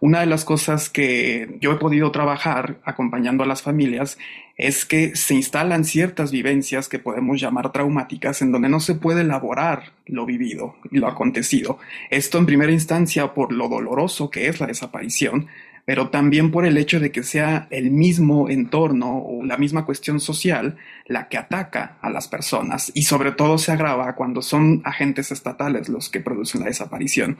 Una 0.02 0.20
de 0.20 0.28
las 0.28 0.46
cosas 0.46 0.88
que 0.90 1.58
yo 1.60 1.72
he 1.72 1.78
podido 1.78 2.12
trabajar 2.12 2.78
acompañando 2.84 3.44
a 3.44 3.48
las 3.48 3.64
familias 3.64 4.20
es 4.56 4.86
que 4.86 5.16
se 5.16 5.34
instalan 5.34 5.86
ciertas 5.86 6.32
vivencias 6.32 6.90
que 6.90 7.00
podemos 7.00 7.42
llamar 7.42 7.72
traumáticas 7.72 8.44
en 8.44 8.52
donde 8.52 8.70
no 8.70 8.80
se 8.80 8.94
puede 8.94 9.22
elaborar 9.22 9.94
lo 10.06 10.28
vivido, 10.28 10.76
lo 10.92 11.08
acontecido. 11.08 11.80
Esto 12.12 12.38
en 12.38 12.46
primera 12.46 12.72
instancia 12.72 13.34
por 13.34 13.52
lo 13.52 13.68
doloroso 13.68 14.30
que 14.30 14.48
es 14.48 14.60
la 14.60 14.68
desaparición, 14.68 15.48
pero 15.86 16.10
también 16.10 16.52
por 16.52 16.66
el 16.66 16.78
hecho 16.78 17.00
de 17.00 17.12
que 17.12 17.24
sea 17.24 17.68
el 17.70 17.92
mismo 17.92 18.50
entorno 18.50 19.18
o 19.18 19.44
la 19.44 19.58
misma 19.58 19.86
cuestión 19.86 20.20
social 20.20 20.78
la 21.06 21.28
que 21.28 21.38
ataca 21.38 21.98
a 22.02 22.10
las 22.10 22.28
personas 22.28 22.92
y 22.96 23.04
sobre 23.04 23.32
todo 23.32 23.58
se 23.58 23.72
agrava 23.72 24.16
cuando 24.16 24.42
son 24.42 24.82
agentes 24.86 25.32
estatales 25.32 25.90
los 25.90 26.10
que 26.10 26.22
producen 26.22 26.62
la 26.62 26.68
desaparición. 26.68 27.38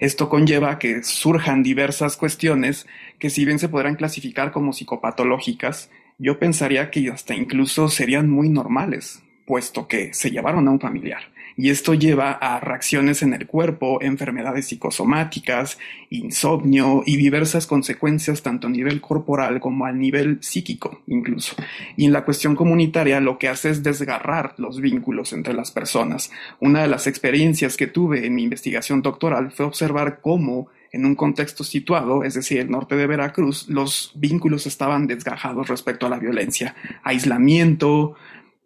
Esto 0.00 0.28
conlleva 0.28 0.78
que 0.78 1.02
surjan 1.02 1.62
diversas 1.62 2.16
cuestiones 2.16 2.86
que 3.18 3.30
si 3.30 3.44
bien 3.44 3.58
se 3.58 3.68
podrán 3.68 3.96
clasificar 3.96 4.50
como 4.50 4.72
psicopatológicas, 4.72 5.90
yo 6.18 6.38
pensaría 6.38 6.90
que 6.90 7.10
hasta 7.10 7.34
incluso 7.34 7.88
serían 7.88 8.30
muy 8.30 8.48
normales, 8.48 9.22
puesto 9.46 9.88
que 9.88 10.14
se 10.14 10.30
llevaron 10.30 10.68
a 10.68 10.70
un 10.70 10.80
familiar 10.80 11.33
y 11.56 11.70
esto 11.70 11.94
lleva 11.94 12.32
a 12.32 12.60
reacciones 12.60 13.22
en 13.22 13.32
el 13.32 13.46
cuerpo, 13.46 14.00
enfermedades 14.02 14.66
psicosomáticas, 14.66 15.78
insomnio 16.10 17.02
y 17.06 17.16
diversas 17.16 17.66
consecuencias 17.66 18.42
tanto 18.42 18.66
a 18.66 18.70
nivel 18.70 19.00
corporal 19.00 19.60
como 19.60 19.86
a 19.86 19.92
nivel 19.92 20.38
psíquico 20.42 21.02
incluso. 21.06 21.54
Y 21.96 22.06
en 22.06 22.12
la 22.12 22.24
cuestión 22.24 22.56
comunitaria 22.56 23.20
lo 23.20 23.38
que 23.38 23.48
hace 23.48 23.70
es 23.70 23.82
desgarrar 23.82 24.54
los 24.58 24.80
vínculos 24.80 25.32
entre 25.32 25.54
las 25.54 25.70
personas. 25.70 26.30
Una 26.60 26.82
de 26.82 26.88
las 26.88 27.06
experiencias 27.06 27.76
que 27.76 27.86
tuve 27.86 28.26
en 28.26 28.34
mi 28.34 28.42
investigación 28.42 29.02
doctoral 29.02 29.52
fue 29.52 29.66
observar 29.66 30.20
cómo 30.20 30.68
en 30.94 31.04
un 31.04 31.16
contexto 31.16 31.64
situado, 31.64 32.22
es 32.22 32.34
decir, 32.34 32.60
el 32.60 32.70
norte 32.70 32.94
de 32.94 33.08
Veracruz, 33.08 33.68
los 33.68 34.12
vínculos 34.14 34.68
estaban 34.68 35.08
desgajados 35.08 35.66
respecto 35.66 36.06
a 36.06 36.08
la 36.08 36.20
violencia. 36.20 36.76
Aislamiento, 37.02 38.14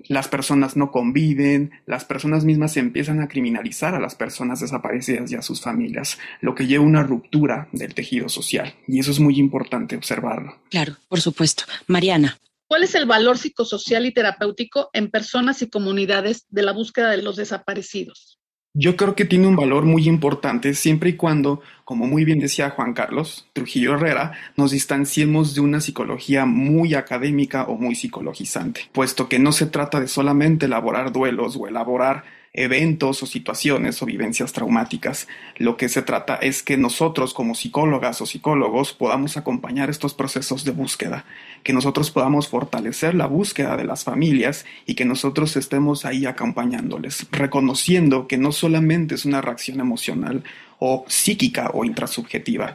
las 0.06 0.28
personas 0.28 0.76
no 0.76 0.90
conviven, 0.90 1.72
las 1.86 2.04
personas 2.04 2.44
mismas 2.44 2.72
se 2.72 2.80
empiezan 2.80 3.20
a 3.20 3.28
criminalizar 3.28 3.94
a 3.94 4.00
las 4.00 4.14
personas 4.14 4.60
desaparecidas 4.60 5.30
y 5.32 5.36
a 5.36 5.42
sus 5.42 5.60
familias, 5.60 6.18
lo 6.40 6.54
que 6.54 6.66
lleva 6.66 6.84
a 6.84 6.86
una 6.86 7.02
ruptura 7.02 7.68
del 7.72 7.94
tejido 7.94 8.28
social. 8.28 8.74
Y 8.86 9.00
eso 9.00 9.10
es 9.10 9.20
muy 9.20 9.38
importante 9.38 9.96
observarlo. 9.96 10.56
Claro, 10.70 10.96
por 11.08 11.20
supuesto. 11.20 11.64
Mariana. 11.86 12.38
¿Cuál 12.68 12.82
es 12.82 12.94
el 12.94 13.06
valor 13.06 13.38
psicosocial 13.38 14.04
y 14.04 14.12
terapéutico 14.12 14.90
en 14.92 15.10
personas 15.10 15.62
y 15.62 15.70
comunidades 15.70 16.44
de 16.50 16.62
la 16.62 16.72
búsqueda 16.72 17.10
de 17.10 17.22
los 17.22 17.36
desaparecidos? 17.36 18.37
Yo 18.80 18.96
creo 18.96 19.16
que 19.16 19.24
tiene 19.24 19.48
un 19.48 19.56
valor 19.56 19.86
muy 19.86 20.06
importante 20.06 20.72
siempre 20.72 21.10
y 21.10 21.16
cuando, 21.16 21.60
como 21.84 22.06
muy 22.06 22.24
bien 22.24 22.38
decía 22.38 22.70
Juan 22.70 22.94
Carlos 22.94 23.48
Trujillo 23.52 23.94
Herrera, 23.94 24.34
nos 24.56 24.70
distanciemos 24.70 25.56
de 25.56 25.62
una 25.62 25.80
psicología 25.80 26.46
muy 26.46 26.94
académica 26.94 27.64
o 27.64 27.74
muy 27.74 27.96
psicologizante, 27.96 28.82
puesto 28.92 29.28
que 29.28 29.40
no 29.40 29.50
se 29.50 29.66
trata 29.66 29.98
de 29.98 30.06
solamente 30.06 30.66
elaborar 30.66 31.10
duelos 31.10 31.56
o 31.58 31.66
elaborar 31.66 32.22
eventos 32.62 33.22
o 33.22 33.26
situaciones 33.26 34.02
o 34.02 34.06
vivencias 34.06 34.52
traumáticas. 34.52 35.28
Lo 35.56 35.76
que 35.76 35.88
se 35.88 36.02
trata 36.02 36.36
es 36.36 36.62
que 36.62 36.76
nosotros 36.76 37.34
como 37.34 37.54
psicólogas 37.54 38.20
o 38.20 38.26
psicólogos 38.26 38.92
podamos 38.92 39.36
acompañar 39.36 39.90
estos 39.90 40.14
procesos 40.14 40.64
de 40.64 40.72
búsqueda, 40.72 41.24
que 41.62 41.72
nosotros 41.72 42.10
podamos 42.10 42.48
fortalecer 42.48 43.14
la 43.14 43.26
búsqueda 43.26 43.76
de 43.76 43.84
las 43.84 44.04
familias 44.04 44.64
y 44.86 44.94
que 44.94 45.04
nosotros 45.04 45.56
estemos 45.56 46.04
ahí 46.04 46.26
acompañándoles, 46.26 47.26
reconociendo 47.30 48.26
que 48.26 48.38
no 48.38 48.52
solamente 48.52 49.14
es 49.14 49.24
una 49.24 49.40
reacción 49.40 49.80
emocional 49.80 50.42
o 50.80 51.04
psíquica 51.08 51.70
o 51.74 51.84
intrasubjetiva, 51.84 52.74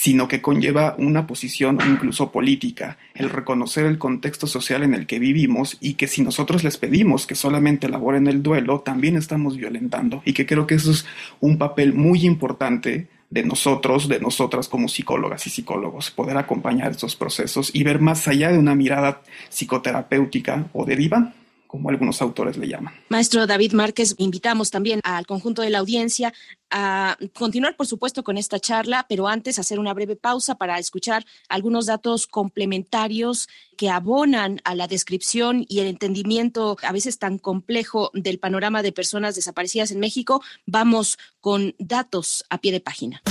sino 0.00 0.26
que 0.26 0.40
conlleva 0.40 0.94
una 0.96 1.26
posición 1.26 1.78
incluso 1.86 2.32
política, 2.32 2.96
el 3.14 3.28
reconocer 3.28 3.84
el 3.84 3.98
contexto 3.98 4.46
social 4.46 4.82
en 4.84 4.94
el 4.94 5.06
que 5.06 5.18
vivimos 5.18 5.76
y 5.80 5.94
que 5.94 6.08
si 6.08 6.22
nosotros 6.22 6.64
les 6.64 6.78
pedimos 6.78 7.26
que 7.26 7.34
solamente 7.34 7.88
elaboren 7.88 8.26
el 8.26 8.42
duelo, 8.42 8.80
también 8.80 9.18
estamos 9.18 9.58
violentando. 9.58 10.22
Y 10.24 10.32
que 10.32 10.46
creo 10.46 10.66
que 10.66 10.76
eso 10.76 10.92
es 10.92 11.04
un 11.40 11.58
papel 11.58 11.92
muy 11.92 12.24
importante 12.24 13.08
de 13.28 13.44
nosotros, 13.44 14.08
de 14.08 14.18
nosotras 14.18 14.66
como 14.66 14.88
psicólogas 14.88 15.46
y 15.46 15.50
psicólogos, 15.50 16.10
poder 16.10 16.38
acompañar 16.38 16.92
estos 16.92 17.14
procesos 17.14 17.70
y 17.74 17.84
ver 17.84 18.00
más 18.00 18.26
allá 18.26 18.50
de 18.50 18.58
una 18.58 18.74
mirada 18.74 19.20
psicoterapéutica 19.50 20.68
o 20.72 20.86
de 20.86 20.96
diva, 20.96 21.34
como 21.72 21.88
algunos 21.88 22.20
autores 22.20 22.58
le 22.58 22.68
llaman. 22.68 22.92
Maestro 23.08 23.46
David 23.46 23.72
Márquez, 23.72 24.14
invitamos 24.18 24.70
también 24.70 25.00
al 25.04 25.24
conjunto 25.24 25.62
de 25.62 25.70
la 25.70 25.78
audiencia 25.78 26.34
a 26.70 27.16
continuar, 27.32 27.76
por 27.76 27.86
supuesto, 27.86 28.22
con 28.22 28.36
esta 28.36 28.60
charla, 28.60 29.06
pero 29.08 29.26
antes 29.26 29.58
hacer 29.58 29.78
una 29.78 29.94
breve 29.94 30.14
pausa 30.14 30.56
para 30.56 30.78
escuchar 30.78 31.24
algunos 31.48 31.86
datos 31.86 32.26
complementarios 32.26 33.48
que 33.78 33.88
abonan 33.88 34.60
a 34.64 34.74
la 34.74 34.86
descripción 34.86 35.64
y 35.66 35.80
el 35.80 35.86
entendimiento 35.86 36.76
a 36.82 36.92
veces 36.92 37.18
tan 37.18 37.38
complejo 37.38 38.10
del 38.12 38.38
panorama 38.38 38.82
de 38.82 38.92
personas 38.92 39.34
desaparecidas 39.34 39.92
en 39.92 40.00
México. 40.00 40.42
Vamos 40.66 41.16
con 41.40 41.74
datos 41.78 42.44
a 42.50 42.58
pie 42.58 42.72
de 42.72 42.80
página. 42.80 43.22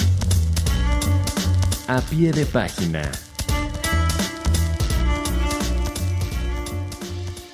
A 1.88 2.02
pie 2.02 2.32
de 2.32 2.48
página. 2.48 3.12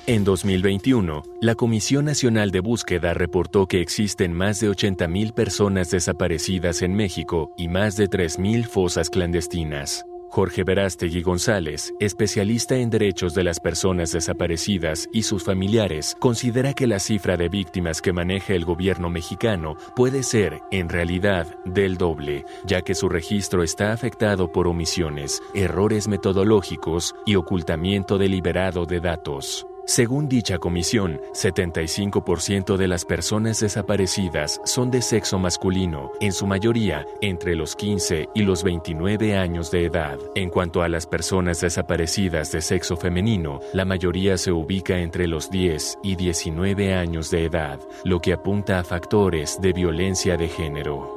En 0.10 0.24
2021, 0.24 1.22
la 1.42 1.56
Comisión 1.56 2.06
Nacional 2.06 2.50
de 2.52 2.62
Búsqueda 2.62 3.14
reportó 3.14 3.68
que 3.68 3.82
existen 3.82 4.32
más 4.32 4.62
de 4.62 4.70
80.000 4.70 5.34
personas 5.34 5.92
desaparecidas 5.92 6.82
en 6.82 6.96
México 6.96 7.52
y 7.58 7.68
más 7.68 7.98
de 7.98 8.10
3.000 8.10 8.64
fosas 8.68 9.10
clandestinas. 9.10 10.06
Jorge 10.30 10.64
Verástegui 10.64 11.24
González, 11.24 11.94
especialista 12.00 12.78
en 12.78 12.90
derechos 12.90 13.34
de 13.34 13.44
las 13.44 13.60
personas 13.60 14.14
desaparecidas 14.14 15.10
y 15.12 15.24
sus 15.24 15.44
familiares, 15.44 16.16
considera 16.22 16.74
que 16.74 16.88
la 16.88 17.00
cifra 17.00 17.36
de 17.36 17.50
víctimas 17.50 18.02
que 18.02 18.14
maneja 18.14 18.54
el 18.54 18.64
gobierno 18.64 19.10
mexicano 19.10 19.76
puede 19.94 20.24
ser, 20.24 20.62
en 20.72 20.88
realidad, 20.88 21.54
del 21.66 21.98
doble, 21.98 22.46
ya 22.66 22.82
que 22.82 22.96
su 22.96 23.10
registro 23.10 23.62
está 23.62 23.92
afectado 23.92 24.54
por 24.54 24.70
omisiones, 24.70 25.42
errores 25.54 26.08
metodológicos 26.08 27.14
y 27.26 27.36
ocultamiento 27.36 28.18
deliberado 28.18 28.86
de 28.86 29.02
datos. 29.02 29.68
Según 29.88 30.27
dicha 30.27 30.58
comisión, 30.58 31.22
75% 31.32 32.75
de 32.75 32.89
las 32.89 33.06
personas 33.06 33.62
desaparecidas 33.62 34.60
son 34.65 34.91
de 34.91 35.01
sexo 35.01 35.39
masculino, 35.39 36.12
en 36.20 36.34
su 36.34 36.46
mayoría 36.46 37.06
entre 37.22 37.56
los 37.56 37.74
15 37.77 38.27
y 38.36 38.41
los 38.41 38.63
29 38.63 39.38
años 39.38 39.72
de 39.72 39.86
edad. 39.86 40.20
En 40.36 40.50
cuanto 40.50 40.82
a 40.82 40.89
las 40.89 41.08
personas 41.08 41.62
desaparecidas 41.62 42.51
de 42.51 42.62
sexo 42.62 42.98
femenino, 42.98 43.62
la 43.72 43.86
mayoría 43.86 44.38
se 44.38 44.51
ubica 44.51 45.00
entre 45.00 45.25
los 45.25 45.50
10 45.50 46.00
y 46.03 46.17
19 46.17 46.94
años 46.94 47.32
de 47.32 47.46
edad, 47.46 47.79
lo 48.03 48.20
que 48.20 48.34
apunta 48.34 48.79
a 48.79 48.84
factores 48.84 49.58
de 49.62 49.72
violencia 49.72 50.36
de 50.36 50.50
género. 50.50 51.17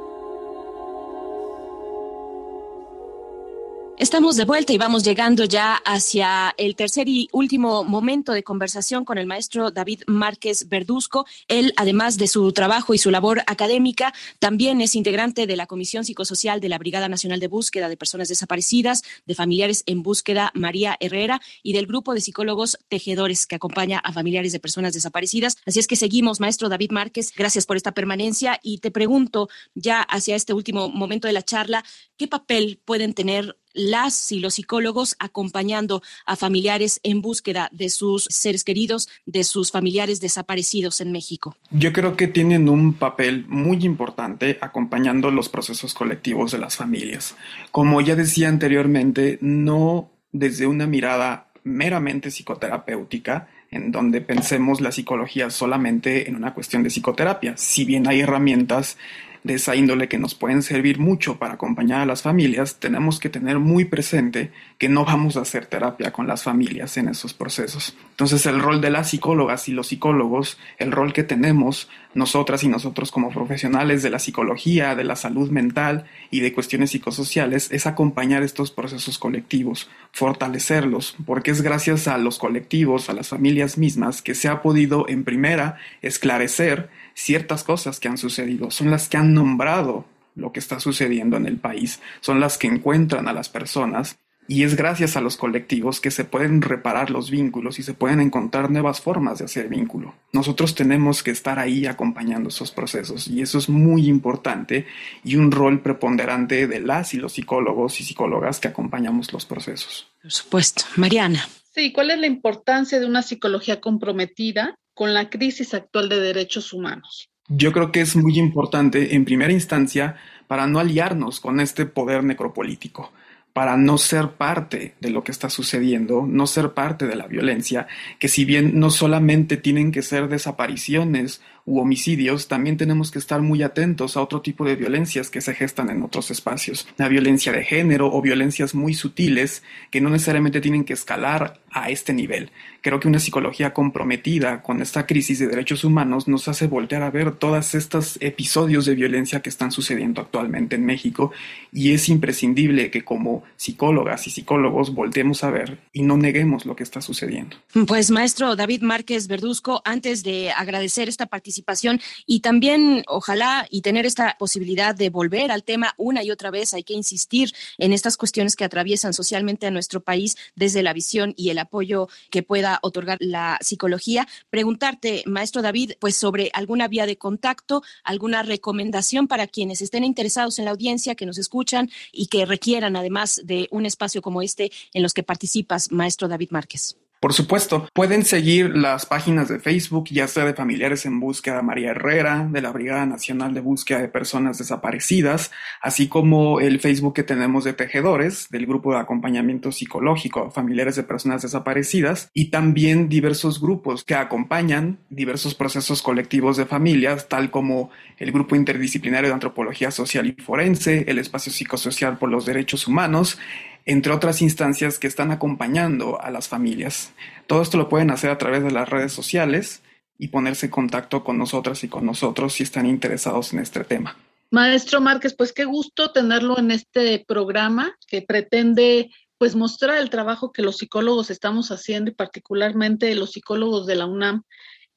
Estamos 4.01 4.35
de 4.35 4.45
vuelta 4.45 4.73
y 4.73 4.79
vamos 4.79 5.03
llegando 5.03 5.45
ya 5.45 5.75
hacia 5.75 6.55
el 6.57 6.75
tercer 6.75 7.07
y 7.07 7.29
último 7.33 7.83
momento 7.83 8.31
de 8.31 8.41
conversación 8.41 9.05
con 9.05 9.19
el 9.19 9.27
maestro 9.27 9.69
David 9.69 10.01
Márquez 10.07 10.67
Verduzco. 10.69 11.27
Él, 11.47 11.71
además 11.77 12.17
de 12.17 12.25
su 12.25 12.51
trabajo 12.51 12.95
y 12.95 12.97
su 12.97 13.11
labor 13.11 13.43
académica, 13.45 14.11
también 14.39 14.81
es 14.81 14.95
integrante 14.95 15.45
de 15.45 15.55
la 15.55 15.67
Comisión 15.67 16.03
Psicosocial 16.03 16.59
de 16.59 16.69
la 16.69 16.79
Brigada 16.79 17.09
Nacional 17.09 17.39
de 17.39 17.47
Búsqueda 17.47 17.89
de 17.89 17.95
Personas 17.95 18.27
Desaparecidas, 18.27 19.03
de 19.27 19.35
Familiares 19.35 19.83
en 19.85 20.01
Búsqueda 20.01 20.49
María 20.55 20.97
Herrera 20.99 21.39
y 21.61 21.73
del 21.73 21.85
grupo 21.85 22.15
de 22.15 22.21
psicólogos 22.21 22.79
tejedores 22.89 23.45
que 23.45 23.57
acompaña 23.57 23.99
a 23.99 24.13
familiares 24.13 24.51
de 24.51 24.59
personas 24.59 24.93
desaparecidas. 24.93 25.57
Así 25.67 25.79
es 25.79 25.85
que 25.85 25.95
seguimos, 25.95 26.39
maestro 26.39 26.69
David 26.69 26.89
Márquez. 26.89 27.31
Gracias 27.37 27.67
por 27.67 27.77
esta 27.77 27.91
permanencia 27.91 28.59
y 28.63 28.79
te 28.79 28.89
pregunto 28.89 29.47
ya 29.75 30.01
hacia 30.01 30.35
este 30.35 30.53
último 30.53 30.89
momento 30.89 31.27
de 31.27 31.33
la 31.33 31.43
charla, 31.43 31.85
¿qué 32.17 32.27
papel 32.27 32.81
pueden 32.83 33.13
tener 33.13 33.60
las 33.73 34.31
y 34.31 34.39
los 34.39 34.55
psicólogos 34.55 35.15
acompañando 35.19 36.01
a 36.25 36.35
familiares 36.35 36.99
en 37.03 37.21
búsqueda 37.21 37.69
de 37.71 37.89
sus 37.89 38.25
seres 38.25 38.63
queridos, 38.63 39.09
de 39.25 39.43
sus 39.43 39.71
familiares 39.71 40.21
desaparecidos 40.21 41.01
en 41.01 41.11
México? 41.11 41.55
Yo 41.71 41.93
creo 41.93 42.15
que 42.15 42.27
tienen 42.27 42.69
un 42.69 42.93
papel 42.93 43.45
muy 43.47 43.83
importante 43.85 44.57
acompañando 44.61 45.31
los 45.31 45.49
procesos 45.49 45.93
colectivos 45.93 46.51
de 46.51 46.57
las 46.57 46.77
familias. 46.77 47.35
Como 47.71 48.01
ya 48.01 48.15
decía 48.15 48.49
anteriormente, 48.49 49.37
no 49.41 50.09
desde 50.31 50.67
una 50.67 50.87
mirada 50.87 51.47
meramente 51.63 52.31
psicoterapéutica, 52.31 53.47
en 53.69 53.91
donde 53.91 54.19
pensemos 54.19 54.81
la 54.81 54.91
psicología 54.91 55.49
solamente 55.49 56.27
en 56.27 56.35
una 56.35 56.53
cuestión 56.53 56.83
de 56.83 56.89
psicoterapia. 56.89 57.55
Si 57.55 57.85
bien 57.85 58.07
hay 58.07 58.19
herramientas 58.19 58.97
de 59.43 59.55
esa 59.55 59.75
índole 59.75 60.07
que 60.07 60.19
nos 60.19 60.35
pueden 60.35 60.61
servir 60.61 60.99
mucho 60.99 61.37
para 61.37 61.55
acompañar 61.55 62.01
a 62.01 62.05
las 62.05 62.21
familias, 62.21 62.77
tenemos 62.79 63.19
que 63.19 63.29
tener 63.29 63.59
muy 63.59 63.85
presente 63.85 64.51
que 64.77 64.89
no 64.89 65.03
vamos 65.03 65.35
a 65.35 65.41
hacer 65.41 65.65
terapia 65.65 66.11
con 66.11 66.27
las 66.27 66.43
familias 66.43 66.97
en 66.97 67.07
esos 67.07 67.33
procesos. 67.33 67.95
Entonces 68.11 68.45
el 68.45 68.59
rol 68.59 68.81
de 68.81 68.91
las 68.91 69.09
psicólogas 69.09 69.67
y 69.67 69.71
los 69.71 69.87
psicólogos, 69.87 70.59
el 70.77 70.91
rol 70.91 71.13
que 71.13 71.23
tenemos 71.23 71.89
nosotras 72.13 72.63
y 72.63 72.67
nosotros 72.67 73.11
como 73.11 73.29
profesionales 73.29 74.03
de 74.03 74.09
la 74.09 74.19
psicología, 74.19 74.95
de 74.95 75.03
la 75.03 75.15
salud 75.15 75.49
mental 75.49 76.05
y 76.29 76.41
de 76.41 76.53
cuestiones 76.53 76.91
psicosociales, 76.91 77.71
es 77.71 77.87
acompañar 77.87 78.43
estos 78.43 78.71
procesos 78.71 79.17
colectivos, 79.17 79.89
fortalecerlos, 80.11 81.15
porque 81.25 81.51
es 81.51 81.61
gracias 81.61 82.07
a 82.07 82.17
los 82.17 82.37
colectivos, 82.37 83.09
a 83.09 83.13
las 83.13 83.29
familias 83.29 83.77
mismas, 83.77 84.21
que 84.21 84.35
se 84.35 84.49
ha 84.49 84.61
podido 84.61 85.07
en 85.07 85.23
primera 85.23 85.77
esclarecer 86.01 86.89
ciertas 87.13 87.63
cosas 87.63 87.99
que 87.99 88.07
han 88.07 88.17
sucedido, 88.17 88.71
son 88.71 88.91
las 88.91 89.09
que 89.09 89.17
han 89.17 89.33
nombrado 89.33 90.05
lo 90.35 90.51
que 90.51 90.59
está 90.59 90.79
sucediendo 90.79 91.37
en 91.37 91.45
el 91.45 91.57
país, 91.57 91.99
son 92.21 92.39
las 92.39 92.57
que 92.57 92.67
encuentran 92.67 93.27
a 93.27 93.33
las 93.33 93.49
personas 93.49 94.17
y 94.47 94.63
es 94.63 94.75
gracias 94.75 95.15
a 95.15 95.21
los 95.21 95.37
colectivos 95.37 96.01
que 96.01 96.11
se 96.11 96.25
pueden 96.25 96.61
reparar 96.61 97.09
los 97.09 97.29
vínculos 97.29 97.79
y 97.79 97.83
se 97.83 97.93
pueden 97.93 98.19
encontrar 98.19 98.69
nuevas 98.69 98.99
formas 98.99 99.39
de 99.39 99.45
hacer 99.45 99.69
vínculo. 99.69 100.13
Nosotros 100.33 100.75
tenemos 100.75 101.23
que 101.23 101.31
estar 101.31 101.57
ahí 101.57 101.85
acompañando 101.85 102.49
esos 102.49 102.71
procesos 102.71 103.27
y 103.29 103.41
eso 103.41 103.59
es 103.59 103.69
muy 103.69 104.07
importante 104.07 104.85
y 105.23 105.37
un 105.37 105.51
rol 105.51 105.81
preponderante 105.81 106.67
de 106.67 106.79
las 106.81 107.13
y 107.13 107.17
los 107.17 107.33
psicólogos 107.33 108.01
y 108.01 108.03
psicólogas 108.03 108.59
que 108.59 108.67
acompañamos 108.67 109.31
los 109.31 109.45
procesos. 109.45 110.07
Por 110.21 110.31
supuesto. 110.31 110.83
Mariana. 110.97 111.47
Sí, 111.73 111.93
¿cuál 111.93 112.11
es 112.11 112.19
la 112.19 112.27
importancia 112.27 112.99
de 112.99 113.05
una 113.05 113.21
psicología 113.21 113.79
comprometida 113.79 114.75
con 114.93 115.13
la 115.13 115.29
crisis 115.29 115.73
actual 115.73 116.09
de 116.09 116.19
derechos 116.19 116.73
humanos? 116.73 117.29
Yo 117.47 117.71
creo 117.71 117.91
que 117.91 118.01
es 118.01 118.15
muy 118.15 118.37
importante, 118.39 119.15
en 119.15 119.25
primera 119.25 119.51
instancia, 119.51 120.15
para 120.47 120.67
no 120.67 120.79
aliarnos 120.79 121.39
con 121.39 121.59
este 121.59 121.85
poder 121.85 122.23
necropolítico, 122.23 123.11
para 123.53 123.75
no 123.75 123.97
ser 123.97 124.31
parte 124.31 124.95
de 125.01 125.09
lo 125.09 125.23
que 125.23 125.31
está 125.31 125.49
sucediendo, 125.49 126.25
no 126.25 126.47
ser 126.47 126.73
parte 126.73 127.07
de 127.07 127.15
la 127.15 127.27
violencia, 127.27 127.87
que 128.19 128.29
si 128.29 128.45
bien 128.45 128.79
no 128.79 128.89
solamente 128.89 129.57
tienen 129.57 129.91
que 129.91 130.01
ser 130.01 130.29
desapariciones 130.29 131.41
u 131.65 131.79
homicidios, 131.79 132.47
también 132.47 132.77
tenemos 132.77 133.11
que 133.11 133.19
estar 133.19 133.41
muy 133.41 133.63
atentos 133.63 134.17
a 134.17 134.21
otro 134.21 134.41
tipo 134.41 134.65
de 134.65 134.75
violencias 134.75 135.29
que 135.29 135.41
se 135.41 135.53
gestan 135.53 135.89
en 135.89 136.03
otros 136.03 136.31
espacios. 136.31 136.87
La 136.97 137.07
violencia 137.07 137.51
de 137.51 137.63
género 137.63 138.11
o 138.11 138.21
violencias 138.21 138.75
muy 138.75 138.93
sutiles 138.93 139.63
que 139.89 140.01
no 140.01 140.09
necesariamente 140.09 140.61
tienen 140.61 140.83
que 140.83 140.93
escalar 140.93 141.59
a 141.71 141.89
este 141.89 142.13
nivel. 142.13 142.51
Creo 142.81 142.99
que 142.99 143.07
una 143.07 143.19
psicología 143.19 143.73
comprometida 143.73 144.61
con 144.63 144.81
esta 144.81 145.05
crisis 145.05 145.39
de 145.39 145.47
derechos 145.47 145.83
humanos 145.83 146.27
nos 146.27 146.47
hace 146.47 146.67
voltear 146.67 147.03
a 147.03 147.11
ver 147.11 147.33
todos 147.35 147.75
estos 147.75 148.17
episodios 148.21 148.85
de 148.85 148.95
violencia 148.95 149.41
que 149.41 149.49
están 149.49 149.71
sucediendo 149.71 150.19
actualmente 150.19 150.75
en 150.75 150.85
México 150.85 151.31
y 151.71 151.93
es 151.93 152.09
imprescindible 152.09 152.89
que 152.89 153.05
como 153.05 153.43
psicólogas 153.55 154.25
y 154.27 154.31
psicólogos 154.31 154.93
voltemos 154.93 155.43
a 155.43 155.51
ver 155.51 155.79
y 155.93 156.01
no 156.01 156.17
neguemos 156.17 156.65
lo 156.65 156.75
que 156.75 156.83
está 156.83 157.01
sucediendo. 157.01 157.57
Pues 157.87 158.09
maestro 158.09 158.55
David 158.55 158.81
Márquez 158.81 159.27
Verduzco, 159.27 159.81
antes 159.85 160.23
de 160.23 160.51
agradecer 160.51 161.07
esta 161.07 161.27
participación, 161.27 161.60
participación 161.61 162.01
y 162.25 162.41
también 162.41 163.03
ojalá 163.07 163.67
y 163.69 163.81
tener 163.81 164.05
esta 164.05 164.35
posibilidad 164.37 164.95
de 164.95 165.09
volver 165.09 165.51
al 165.51 165.63
tema 165.63 165.93
una 165.97 166.23
y 166.23 166.31
otra 166.31 166.51
vez. 166.51 166.73
Hay 166.73 166.83
que 166.83 166.93
insistir 166.93 167.53
en 167.77 167.93
estas 167.93 168.17
cuestiones 168.17 168.55
que 168.55 168.63
atraviesan 168.63 169.13
socialmente 169.13 169.67
a 169.67 169.71
nuestro 169.71 170.01
país 170.01 170.35
desde 170.55 170.83
la 170.83 170.93
visión 170.93 171.33
y 171.37 171.49
el 171.49 171.59
apoyo 171.59 172.07
que 172.29 172.43
pueda 172.43 172.79
otorgar 172.81 173.17
la 173.21 173.57
psicología. 173.61 174.27
Preguntarte, 174.49 175.23
maestro 175.25 175.61
David, 175.61 175.93
pues 175.99 176.15
sobre 176.15 176.49
alguna 176.53 176.87
vía 176.87 177.05
de 177.05 177.17
contacto, 177.17 177.83
alguna 178.03 178.43
recomendación 178.43 179.27
para 179.27 179.47
quienes 179.47 179.81
estén 179.81 180.03
interesados 180.03 180.59
en 180.59 180.65
la 180.65 180.71
audiencia, 180.71 181.15
que 181.15 181.25
nos 181.25 181.37
escuchan 181.37 181.89
y 182.11 182.27
que 182.27 182.45
requieran 182.45 182.95
además 182.95 183.41
de 183.43 183.67
un 183.71 183.85
espacio 183.85 184.21
como 184.21 184.41
este 184.41 184.71
en 184.93 185.03
los 185.03 185.13
que 185.13 185.23
participas, 185.23 185.91
maestro 185.91 186.27
David 186.27 186.49
Márquez. 186.51 186.97
Por 187.21 187.33
supuesto, 187.33 187.87
pueden 187.93 188.25
seguir 188.25 188.75
las 188.75 189.05
páginas 189.05 189.47
de 189.47 189.59
Facebook, 189.59 190.05
ya 190.09 190.27
sea 190.27 190.43
de 190.43 190.55
Familiares 190.55 191.05
en 191.05 191.19
Búsqueda 191.19 191.61
María 191.61 191.91
Herrera, 191.91 192.47
de 192.49 192.63
la 192.63 192.71
Brigada 192.71 193.05
Nacional 193.05 193.53
de 193.53 193.61
Búsqueda 193.61 193.99
de 193.99 194.07
Personas 194.07 194.57
Desaparecidas, 194.57 195.51
así 195.83 196.07
como 196.07 196.59
el 196.59 196.79
Facebook 196.79 197.13
que 197.13 197.21
tenemos 197.21 197.63
de 197.63 197.73
Tejedores, 197.73 198.47
del 198.49 198.65
Grupo 198.65 198.93
de 198.93 199.01
Acompañamiento 199.01 199.71
Psicológico 199.71 200.49
Familiares 200.49 200.95
de 200.95 201.03
Personas 201.03 201.43
Desaparecidas, 201.43 202.31
y 202.33 202.49
también 202.49 203.07
diversos 203.07 203.61
grupos 203.61 204.03
que 204.03 204.15
acompañan 204.15 204.97
diversos 205.11 205.53
procesos 205.53 206.01
colectivos 206.01 206.57
de 206.57 206.65
familias, 206.65 207.29
tal 207.29 207.51
como 207.51 207.91
el 208.17 208.31
Grupo 208.31 208.55
Interdisciplinario 208.55 209.29
de 209.29 209.35
Antropología 209.35 209.91
Social 209.91 210.25
y 210.25 210.41
Forense, 210.41 211.05
el 211.07 211.19
Espacio 211.19 211.51
Psicosocial 211.51 212.17
por 212.17 212.31
los 212.31 212.47
Derechos 212.47 212.87
Humanos, 212.87 213.37
entre 213.85 214.13
otras 214.13 214.41
instancias 214.41 214.99
que 214.99 215.07
están 215.07 215.31
acompañando 215.31 216.21
a 216.21 216.29
las 216.31 216.47
familias. 216.47 217.13
Todo 217.47 217.61
esto 217.61 217.77
lo 217.77 217.89
pueden 217.89 218.11
hacer 218.11 218.29
a 218.29 218.37
través 218.37 218.63
de 218.63 218.71
las 218.71 218.89
redes 218.89 219.11
sociales 219.11 219.81
y 220.17 220.27
ponerse 220.27 220.67
en 220.67 220.71
contacto 220.71 221.23
con 221.23 221.37
nosotras 221.37 221.83
y 221.83 221.87
con 221.87 222.05
nosotros 222.05 222.53
si 222.53 222.63
están 222.63 222.85
interesados 222.85 223.53
en 223.53 223.59
este 223.59 223.83
tema. 223.83 224.17
Maestro 224.51 225.01
Márquez, 225.01 225.33
pues 225.33 225.53
qué 225.53 225.65
gusto 225.65 226.11
tenerlo 226.11 226.59
en 226.59 226.71
este 226.71 227.23
programa 227.27 227.95
que 228.07 228.21
pretende 228.21 229.09
pues 229.37 229.55
mostrar 229.55 229.97
el 229.97 230.11
trabajo 230.11 230.51
que 230.51 230.61
los 230.61 230.77
psicólogos 230.77 231.31
estamos 231.31 231.71
haciendo 231.71 232.11
y 232.11 232.13
particularmente 232.13 233.15
los 233.15 233.31
psicólogos 233.31 233.87
de 233.87 233.95
la 233.95 234.05
UNAM 234.05 234.43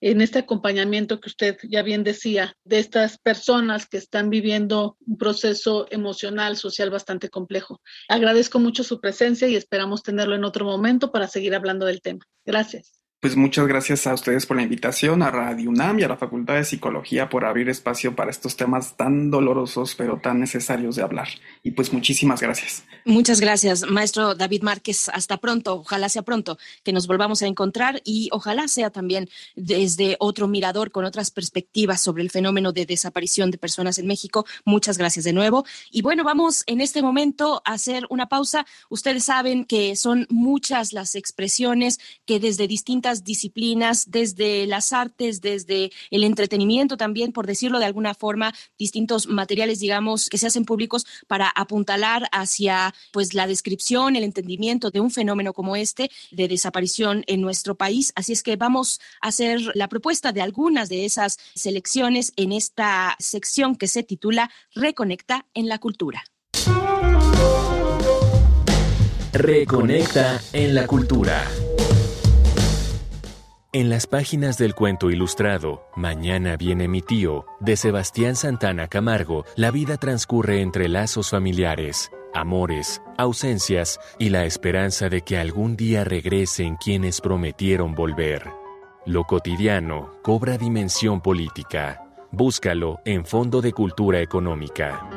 en 0.00 0.20
este 0.20 0.40
acompañamiento 0.40 1.20
que 1.20 1.28
usted 1.28 1.56
ya 1.68 1.82
bien 1.82 2.04
decía, 2.04 2.56
de 2.64 2.78
estas 2.78 3.18
personas 3.18 3.86
que 3.86 3.96
están 3.96 4.30
viviendo 4.30 4.96
un 5.06 5.16
proceso 5.16 5.86
emocional, 5.90 6.56
social 6.56 6.90
bastante 6.90 7.28
complejo. 7.28 7.80
Agradezco 8.08 8.58
mucho 8.58 8.84
su 8.84 9.00
presencia 9.00 9.48
y 9.48 9.56
esperamos 9.56 10.02
tenerlo 10.02 10.34
en 10.34 10.44
otro 10.44 10.64
momento 10.64 11.10
para 11.12 11.28
seguir 11.28 11.54
hablando 11.54 11.86
del 11.86 12.02
tema. 12.02 12.26
Gracias. 12.44 13.03
Pues 13.24 13.36
muchas 13.36 13.66
gracias 13.66 14.06
a 14.06 14.12
ustedes 14.12 14.44
por 14.44 14.58
la 14.58 14.64
invitación, 14.64 15.22
a 15.22 15.30
Radio 15.30 15.70
UNAM 15.70 15.98
y 15.98 16.02
a 16.02 16.08
la 16.08 16.18
Facultad 16.18 16.56
de 16.56 16.64
Psicología 16.64 17.30
por 17.30 17.46
abrir 17.46 17.70
espacio 17.70 18.14
para 18.14 18.30
estos 18.30 18.54
temas 18.54 18.98
tan 18.98 19.30
dolorosos 19.30 19.94
pero 19.94 20.18
tan 20.18 20.40
necesarios 20.40 20.96
de 20.96 21.04
hablar. 21.04 21.28
Y 21.62 21.70
pues 21.70 21.90
muchísimas 21.94 22.42
gracias. 22.42 22.84
Muchas 23.06 23.40
gracias, 23.40 23.88
maestro 23.88 24.34
David 24.34 24.62
Márquez. 24.62 25.08
Hasta 25.08 25.38
pronto. 25.38 25.76
Ojalá 25.76 26.10
sea 26.10 26.20
pronto 26.20 26.58
que 26.82 26.92
nos 26.92 27.06
volvamos 27.06 27.40
a 27.40 27.46
encontrar 27.46 28.02
y 28.04 28.28
ojalá 28.30 28.68
sea 28.68 28.90
también 28.90 29.30
desde 29.56 30.16
otro 30.20 30.46
mirador 30.46 30.90
con 30.90 31.06
otras 31.06 31.30
perspectivas 31.30 32.02
sobre 32.02 32.22
el 32.22 32.30
fenómeno 32.30 32.72
de 32.72 32.84
desaparición 32.84 33.50
de 33.50 33.56
personas 33.56 33.96
en 33.96 34.06
México. 34.06 34.44
Muchas 34.66 34.98
gracias 34.98 35.24
de 35.24 35.32
nuevo. 35.32 35.64
Y 35.90 36.02
bueno, 36.02 36.24
vamos 36.24 36.62
en 36.66 36.82
este 36.82 37.00
momento 37.00 37.62
a 37.64 37.72
hacer 37.72 38.04
una 38.10 38.28
pausa. 38.28 38.66
Ustedes 38.90 39.24
saben 39.24 39.64
que 39.64 39.96
son 39.96 40.26
muchas 40.28 40.92
las 40.92 41.14
expresiones 41.14 41.98
que 42.26 42.38
desde 42.38 42.68
distintas 42.68 43.13
disciplinas, 43.22 44.10
desde 44.10 44.66
las 44.66 44.92
artes, 44.92 45.40
desde 45.40 45.92
el 46.10 46.24
entretenimiento 46.24 46.96
también, 46.96 47.32
por 47.32 47.46
decirlo 47.46 47.78
de 47.78 47.84
alguna 47.84 48.14
forma, 48.14 48.54
distintos 48.78 49.28
materiales, 49.28 49.78
digamos, 49.78 50.28
que 50.28 50.38
se 50.38 50.48
hacen 50.48 50.64
públicos 50.64 51.06
para 51.28 51.48
apuntalar 51.48 52.28
hacia 52.32 52.94
pues 53.12 53.34
la 53.34 53.46
descripción, 53.46 54.16
el 54.16 54.24
entendimiento 54.24 54.90
de 54.90 55.00
un 55.00 55.10
fenómeno 55.10 55.52
como 55.52 55.76
este 55.76 56.10
de 56.32 56.48
desaparición 56.48 57.24
en 57.26 57.40
nuestro 57.40 57.76
país. 57.76 58.12
Así 58.16 58.32
es 58.32 58.42
que 58.42 58.56
vamos 58.56 59.00
a 59.20 59.28
hacer 59.28 59.60
la 59.74 59.88
propuesta 59.88 60.32
de 60.32 60.42
algunas 60.42 60.88
de 60.88 61.04
esas 61.04 61.38
selecciones 61.54 62.32
en 62.36 62.52
esta 62.52 63.16
sección 63.18 63.76
que 63.76 63.88
se 63.88 64.02
titula 64.02 64.50
Reconecta 64.74 65.46
en 65.54 65.68
la 65.68 65.78
cultura. 65.78 66.24
Reconecta 69.32 70.40
en 70.52 70.74
la 70.74 70.86
cultura. 70.86 71.44
En 73.74 73.90
las 73.90 74.06
páginas 74.06 74.56
del 74.56 74.76
cuento 74.76 75.10
ilustrado 75.10 75.88
Mañana 75.96 76.56
viene 76.56 76.86
mi 76.86 77.02
tío, 77.02 77.44
de 77.58 77.76
Sebastián 77.76 78.36
Santana 78.36 78.86
Camargo, 78.86 79.44
la 79.56 79.72
vida 79.72 79.96
transcurre 79.96 80.60
entre 80.60 80.88
lazos 80.88 81.30
familiares, 81.30 82.12
amores, 82.32 83.02
ausencias 83.18 83.98
y 84.16 84.28
la 84.28 84.44
esperanza 84.44 85.08
de 85.08 85.22
que 85.22 85.38
algún 85.38 85.74
día 85.74 86.04
regresen 86.04 86.76
quienes 86.76 87.20
prometieron 87.20 87.96
volver. 87.96 88.48
Lo 89.06 89.24
cotidiano 89.24 90.12
cobra 90.22 90.56
dimensión 90.56 91.20
política. 91.20 92.00
Búscalo 92.30 93.00
en 93.04 93.26
Fondo 93.26 93.60
de 93.60 93.72
Cultura 93.72 94.20
Económica. 94.20 95.10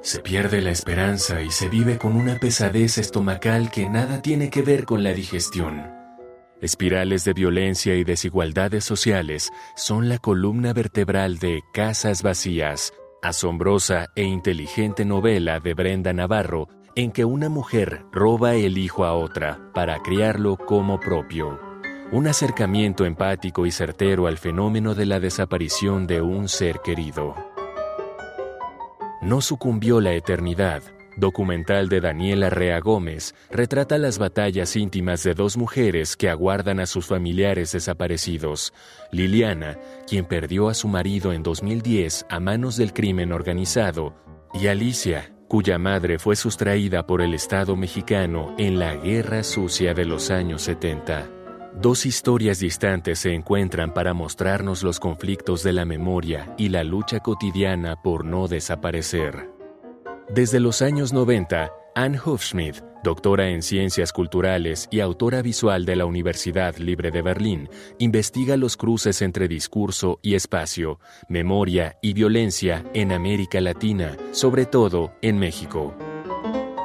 Se 0.00 0.20
pierde 0.20 0.62
la 0.62 0.70
esperanza 0.70 1.42
y 1.42 1.50
se 1.50 1.68
vive 1.68 1.98
con 1.98 2.16
una 2.16 2.38
pesadez 2.38 2.96
estomacal 2.96 3.70
que 3.70 3.90
nada 3.90 4.22
tiene 4.22 4.48
que 4.48 4.62
ver 4.62 4.86
con 4.86 5.02
la 5.02 5.12
digestión. 5.12 5.97
Espirales 6.60 7.24
de 7.24 7.34
violencia 7.34 7.94
y 7.94 8.02
desigualdades 8.02 8.84
sociales 8.84 9.50
son 9.76 10.08
la 10.08 10.18
columna 10.18 10.72
vertebral 10.72 11.38
de 11.38 11.62
Casas 11.72 12.24
Vacías, 12.24 12.92
asombrosa 13.22 14.08
e 14.16 14.24
inteligente 14.24 15.04
novela 15.04 15.60
de 15.60 15.74
Brenda 15.74 16.12
Navarro 16.12 16.68
en 16.96 17.12
que 17.12 17.24
una 17.24 17.48
mujer 17.48 18.06
roba 18.10 18.56
el 18.56 18.76
hijo 18.76 19.04
a 19.04 19.14
otra 19.14 19.70
para 19.72 20.00
criarlo 20.00 20.56
como 20.56 20.98
propio. 20.98 21.60
Un 22.10 22.26
acercamiento 22.26 23.04
empático 23.04 23.64
y 23.64 23.70
certero 23.70 24.26
al 24.26 24.36
fenómeno 24.36 24.96
de 24.96 25.06
la 25.06 25.20
desaparición 25.20 26.08
de 26.08 26.22
un 26.22 26.48
ser 26.48 26.80
querido. 26.80 27.36
No 29.22 29.40
sucumbió 29.42 30.00
la 30.00 30.12
eternidad, 30.14 30.82
documental 31.18 31.88
de 31.88 32.00
Daniela 32.00 32.50
Rea 32.50 32.80
Gómez, 32.80 33.34
retrata 33.50 33.98
las 33.98 34.18
batallas 34.18 34.76
íntimas 34.76 35.22
de 35.22 35.34
dos 35.34 35.56
mujeres 35.56 36.16
que 36.16 36.30
aguardan 36.30 36.80
a 36.80 36.86
sus 36.86 37.06
familiares 37.06 37.72
desaparecidos. 37.72 38.72
Liliana, 39.12 39.78
quien 40.06 40.24
perdió 40.24 40.68
a 40.68 40.74
su 40.74 40.88
marido 40.88 41.32
en 41.32 41.42
2010 41.42 42.26
a 42.28 42.40
manos 42.40 42.76
del 42.76 42.92
crimen 42.92 43.32
organizado, 43.32 44.14
y 44.54 44.68
Alicia, 44.68 45.32
cuya 45.48 45.78
madre 45.78 46.18
fue 46.18 46.36
sustraída 46.36 47.06
por 47.06 47.22
el 47.22 47.34
Estado 47.34 47.74
mexicano 47.74 48.54
en 48.58 48.78
la 48.78 48.94
Guerra 48.94 49.42
Sucia 49.42 49.94
de 49.94 50.04
los 50.04 50.30
años 50.30 50.62
70. 50.62 51.30
Dos 51.80 52.06
historias 52.06 52.58
distantes 52.58 53.20
se 53.20 53.34
encuentran 53.34 53.94
para 53.94 54.12
mostrarnos 54.12 54.82
los 54.82 54.98
conflictos 54.98 55.62
de 55.62 55.72
la 55.72 55.84
memoria 55.84 56.54
y 56.58 56.70
la 56.70 56.82
lucha 56.82 57.20
cotidiana 57.20 57.96
por 58.02 58.24
no 58.24 58.48
desaparecer. 58.48 59.57
Desde 60.30 60.60
los 60.60 60.82
años 60.82 61.14
90, 61.14 61.72
Anne 61.94 62.20
Hufschmidt, 62.22 62.82
doctora 63.02 63.48
en 63.48 63.62
ciencias 63.62 64.12
culturales 64.12 64.86
y 64.90 65.00
autora 65.00 65.40
visual 65.40 65.86
de 65.86 65.96
la 65.96 66.04
Universidad 66.04 66.76
Libre 66.76 67.10
de 67.10 67.22
Berlín, 67.22 67.70
investiga 67.98 68.58
los 68.58 68.76
cruces 68.76 69.22
entre 69.22 69.48
discurso 69.48 70.18
y 70.20 70.34
espacio, 70.34 71.00
memoria 71.30 71.96
y 72.02 72.12
violencia 72.12 72.84
en 72.92 73.12
América 73.12 73.62
Latina, 73.62 74.18
sobre 74.32 74.66
todo 74.66 75.12
en 75.22 75.38
México. 75.38 75.96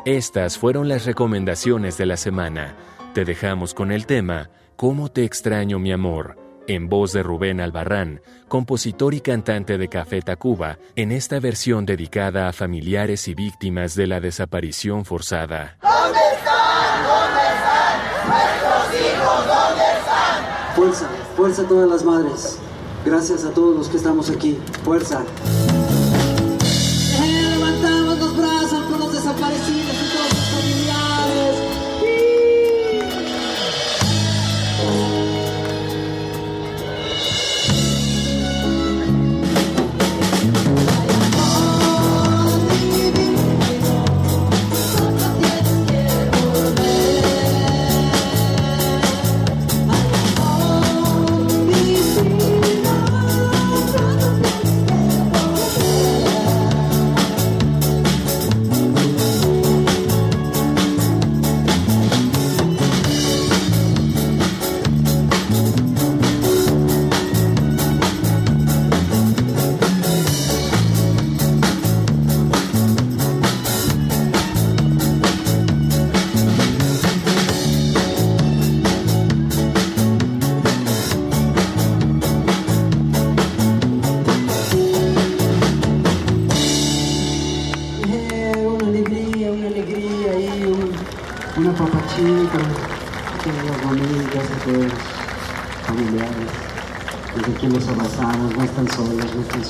Estas 0.06 0.58
fueron 0.58 0.88
las 0.88 1.06
recomendaciones 1.06 1.98
de 1.98 2.06
la 2.06 2.16
semana. 2.16 2.78
Te 3.14 3.26
dejamos 3.26 3.74
con 3.74 3.92
el 3.92 4.06
tema 4.06 4.52
¿Cómo 4.78 5.12
te 5.12 5.26
extraño 5.26 5.80
mi 5.80 5.92
amor? 5.92 6.43
En 6.68 6.90
voz 6.90 7.14
de 7.14 7.24
Rubén 7.24 7.62
Albarrán, 7.62 8.22
compositor 8.48 9.14
y 9.14 9.22
cantante 9.22 9.78
de 9.78 9.88
Café 9.90 10.22
Tacuba, 10.22 10.78
en 10.96 11.12
esta 11.12 11.40
versión 11.40 11.86
dedicada 11.86 12.48
a 12.48 12.54
familiares 12.54 13.28
y 13.28 13.36
víctimas 13.36 13.96
de 13.96 14.08
la 14.08 14.20
desaparición 14.20 15.06
forzada. 15.06 15.78
¿Dónde 15.82 16.20
están? 16.36 17.04
¿Dónde 17.08 17.42
están? 17.54 18.30
Nuestros 18.30 19.02
hijos, 19.02 19.48
¿dónde 19.48 19.84
están? 20.00 20.76
Fuerza, 20.76 21.10
fuerza 21.36 21.62
a 21.64 21.68
todas 21.68 21.90
las 21.90 22.04
madres. 22.04 22.60
Gracias 23.06 23.44
a 23.44 23.52
todos 23.52 23.76
los 23.76 23.90
que 23.90 23.98
estamos 23.98 24.30
aquí. 24.30 24.58
Fuerza. 24.84 25.24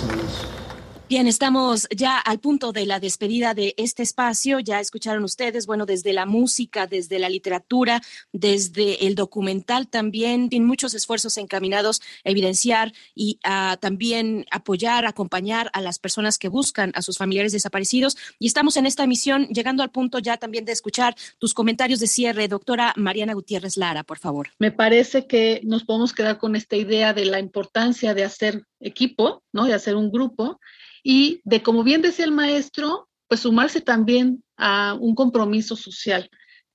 Solos, 0.04 0.18
no 0.18 0.24
están 0.24 0.30
solos. 0.30 0.53
Bien, 1.10 1.28
estamos 1.28 1.86
ya 1.96 2.18
al 2.18 2.40
punto 2.40 2.72
de 2.72 2.86
la 2.86 3.02
despedida 3.02 3.54
de 3.54 3.76
este 3.78 4.04
espacio. 4.04 4.60
Ya 4.62 4.80
escucharon 4.80 5.26
ustedes, 5.26 5.68
bueno, 5.68 5.86
desde 5.86 6.14
la 6.14 6.26
música, 6.26 6.88
desde 6.88 7.20
la 7.20 7.28
literatura, 7.30 8.02
desde 8.32 9.06
el 9.06 9.14
documental 9.14 9.90
también, 9.90 10.48
tienen 10.48 10.66
muchos 10.66 10.94
esfuerzos 10.94 11.38
encaminados 11.38 12.02
a 12.24 12.30
evidenciar 12.30 12.94
y 13.14 13.38
a 13.44 13.78
también 13.82 14.46
apoyar, 14.50 15.06
acompañar 15.06 15.70
a 15.74 15.82
las 15.82 16.00
personas 16.00 16.38
que 16.38 16.48
buscan 16.48 16.94
a 16.96 17.02
sus 17.02 17.18
familiares 17.18 17.52
desaparecidos. 17.52 18.16
Y 18.40 18.48
estamos 18.48 18.78
en 18.78 18.86
esta 18.86 19.04
emisión 19.04 19.48
llegando 19.48 19.84
al 19.84 19.92
punto 19.92 20.20
ya 20.20 20.38
también 20.38 20.64
de 20.64 20.72
escuchar 20.72 21.16
tus 21.38 21.54
comentarios 21.54 22.00
de 22.00 22.08
cierre. 22.08 22.48
Doctora 22.48 22.94
Mariana 22.96 23.34
Gutiérrez 23.34 23.76
Lara, 23.76 24.04
por 24.04 24.20
favor. 24.20 24.52
Me 24.58 24.72
parece 24.72 25.28
que 25.28 25.60
nos 25.66 25.84
podemos 25.84 26.14
quedar 26.14 26.38
con 26.38 26.56
esta 26.56 26.78
idea 26.78 27.14
de 27.14 27.26
la 27.26 27.40
importancia 27.40 28.14
de 28.14 28.24
hacer 28.24 28.66
equipo, 28.80 29.44
¿no? 29.52 29.66
De 29.66 29.74
hacer 29.74 29.96
un 29.96 30.10
grupo 30.10 30.60
y 31.04 31.42
de, 31.44 31.62
como 31.62 31.84
bien 31.84 32.02
decía 32.02 32.26
el 32.26 32.32
maestro, 32.32 33.10
pues 33.28 33.42
sumarse 33.42 33.82
también 33.82 34.44
a 34.58 34.96
un 35.00 35.16
compromiso 35.16 35.76
social 35.76 36.30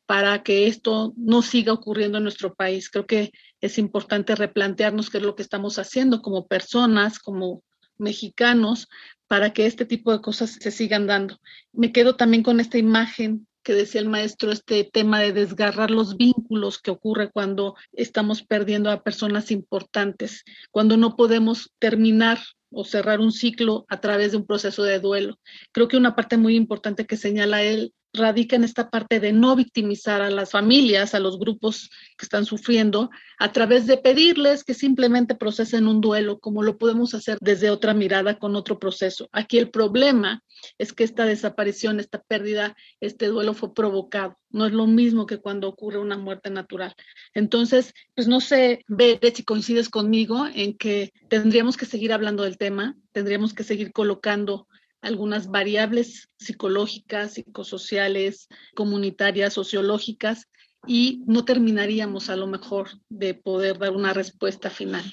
para 0.06 0.42
que 0.42 0.66
esto 0.66 1.12
no 1.16 1.42
siga 1.42 1.72
ocurriendo 1.72 2.18
en 2.18 2.24
nuestro 2.24 2.54
país. 2.54 2.88
Creo 2.88 3.06
que 3.06 3.32
es 3.60 3.78
importante 3.78 4.34
replantearnos 4.34 5.10
qué 5.10 5.18
es 5.18 5.24
lo 5.24 5.34
que 5.34 5.42
estamos 5.42 5.78
haciendo 5.78 6.22
como 6.22 6.46
personas, 6.46 7.18
como 7.18 7.62
mexicanos, 7.98 8.88
para 9.26 9.52
que 9.52 9.66
este 9.66 9.84
tipo 9.84 10.12
de 10.12 10.20
cosas 10.20 10.56
se 10.60 10.70
sigan 10.70 11.06
dando. 11.06 11.38
Me 11.72 11.92
quedo 11.92 12.16
también 12.16 12.42
con 12.42 12.60
esta 12.60 12.78
imagen 12.78 13.46
que 13.62 13.74
decía 13.74 14.00
el 14.00 14.08
maestro, 14.08 14.50
este 14.50 14.84
tema 14.84 15.20
de 15.20 15.34
desgarrar 15.34 15.90
los 15.90 16.16
vínculos 16.16 16.78
que 16.78 16.90
ocurre 16.90 17.30
cuando 17.30 17.76
estamos 17.92 18.42
perdiendo 18.42 18.90
a 18.90 19.02
personas 19.02 19.50
importantes, 19.50 20.44
cuando 20.70 20.96
no 20.96 21.16
podemos 21.16 21.70
terminar 21.78 22.38
o 22.70 22.84
cerrar 22.84 23.20
un 23.20 23.32
ciclo 23.32 23.86
a 23.88 24.00
través 24.00 24.32
de 24.32 24.38
un 24.38 24.46
proceso 24.46 24.82
de 24.82 25.00
duelo. 25.00 25.38
Creo 25.72 25.88
que 25.88 25.96
una 25.96 26.14
parte 26.14 26.36
muy 26.36 26.56
importante 26.56 27.06
que 27.06 27.16
señala 27.16 27.62
él 27.62 27.92
radica 28.12 28.56
en 28.56 28.64
esta 28.64 28.90
parte 28.90 29.20
de 29.20 29.32
no 29.32 29.54
victimizar 29.54 30.22
a 30.22 30.30
las 30.30 30.50
familias, 30.50 31.14
a 31.14 31.20
los 31.20 31.38
grupos 31.38 31.90
que 32.16 32.24
están 32.24 32.44
sufriendo, 32.44 33.10
a 33.38 33.52
través 33.52 33.86
de 33.86 33.98
pedirles 33.98 34.64
que 34.64 34.74
simplemente 34.74 35.34
procesen 35.34 35.86
un 35.86 36.00
duelo, 36.00 36.38
como 36.38 36.62
lo 36.62 36.78
podemos 36.78 37.14
hacer 37.14 37.38
desde 37.40 37.70
otra 37.70 37.94
mirada 37.94 38.38
con 38.38 38.56
otro 38.56 38.78
proceso. 38.78 39.28
Aquí 39.32 39.58
el 39.58 39.70
problema 39.70 40.42
es 40.78 40.92
que 40.92 41.04
esta 41.04 41.24
desaparición, 41.24 42.00
esta 42.00 42.22
pérdida, 42.22 42.76
este 43.00 43.26
duelo 43.26 43.54
fue 43.54 43.74
provocado. 43.74 44.36
No 44.50 44.66
es 44.66 44.72
lo 44.72 44.86
mismo 44.86 45.26
que 45.26 45.38
cuando 45.38 45.68
ocurre 45.68 45.98
una 45.98 46.16
muerte 46.16 46.50
natural. 46.50 46.94
Entonces, 47.34 47.94
pues 48.14 48.28
no 48.28 48.40
sé, 48.40 48.84
ve 48.88 49.18
si 49.34 49.44
coincides 49.44 49.88
conmigo 49.88 50.46
en 50.54 50.76
que 50.76 51.12
tendríamos 51.28 51.76
que 51.76 51.86
seguir 51.86 52.12
hablando 52.12 52.44
del 52.44 52.58
tema, 52.58 52.96
tendríamos 53.12 53.54
que 53.54 53.64
seguir 53.64 53.92
colocando 53.92 54.66
algunas 55.00 55.48
variables 55.48 56.28
psicológicas, 56.38 57.34
psicosociales, 57.34 58.48
comunitarias, 58.74 59.52
sociológicas, 59.52 60.48
y 60.86 61.22
no 61.26 61.44
terminaríamos 61.44 62.30
a 62.30 62.36
lo 62.36 62.46
mejor 62.46 62.88
de 63.08 63.34
poder 63.34 63.78
dar 63.78 63.92
una 63.92 64.14
respuesta 64.14 64.70
final. 64.70 65.04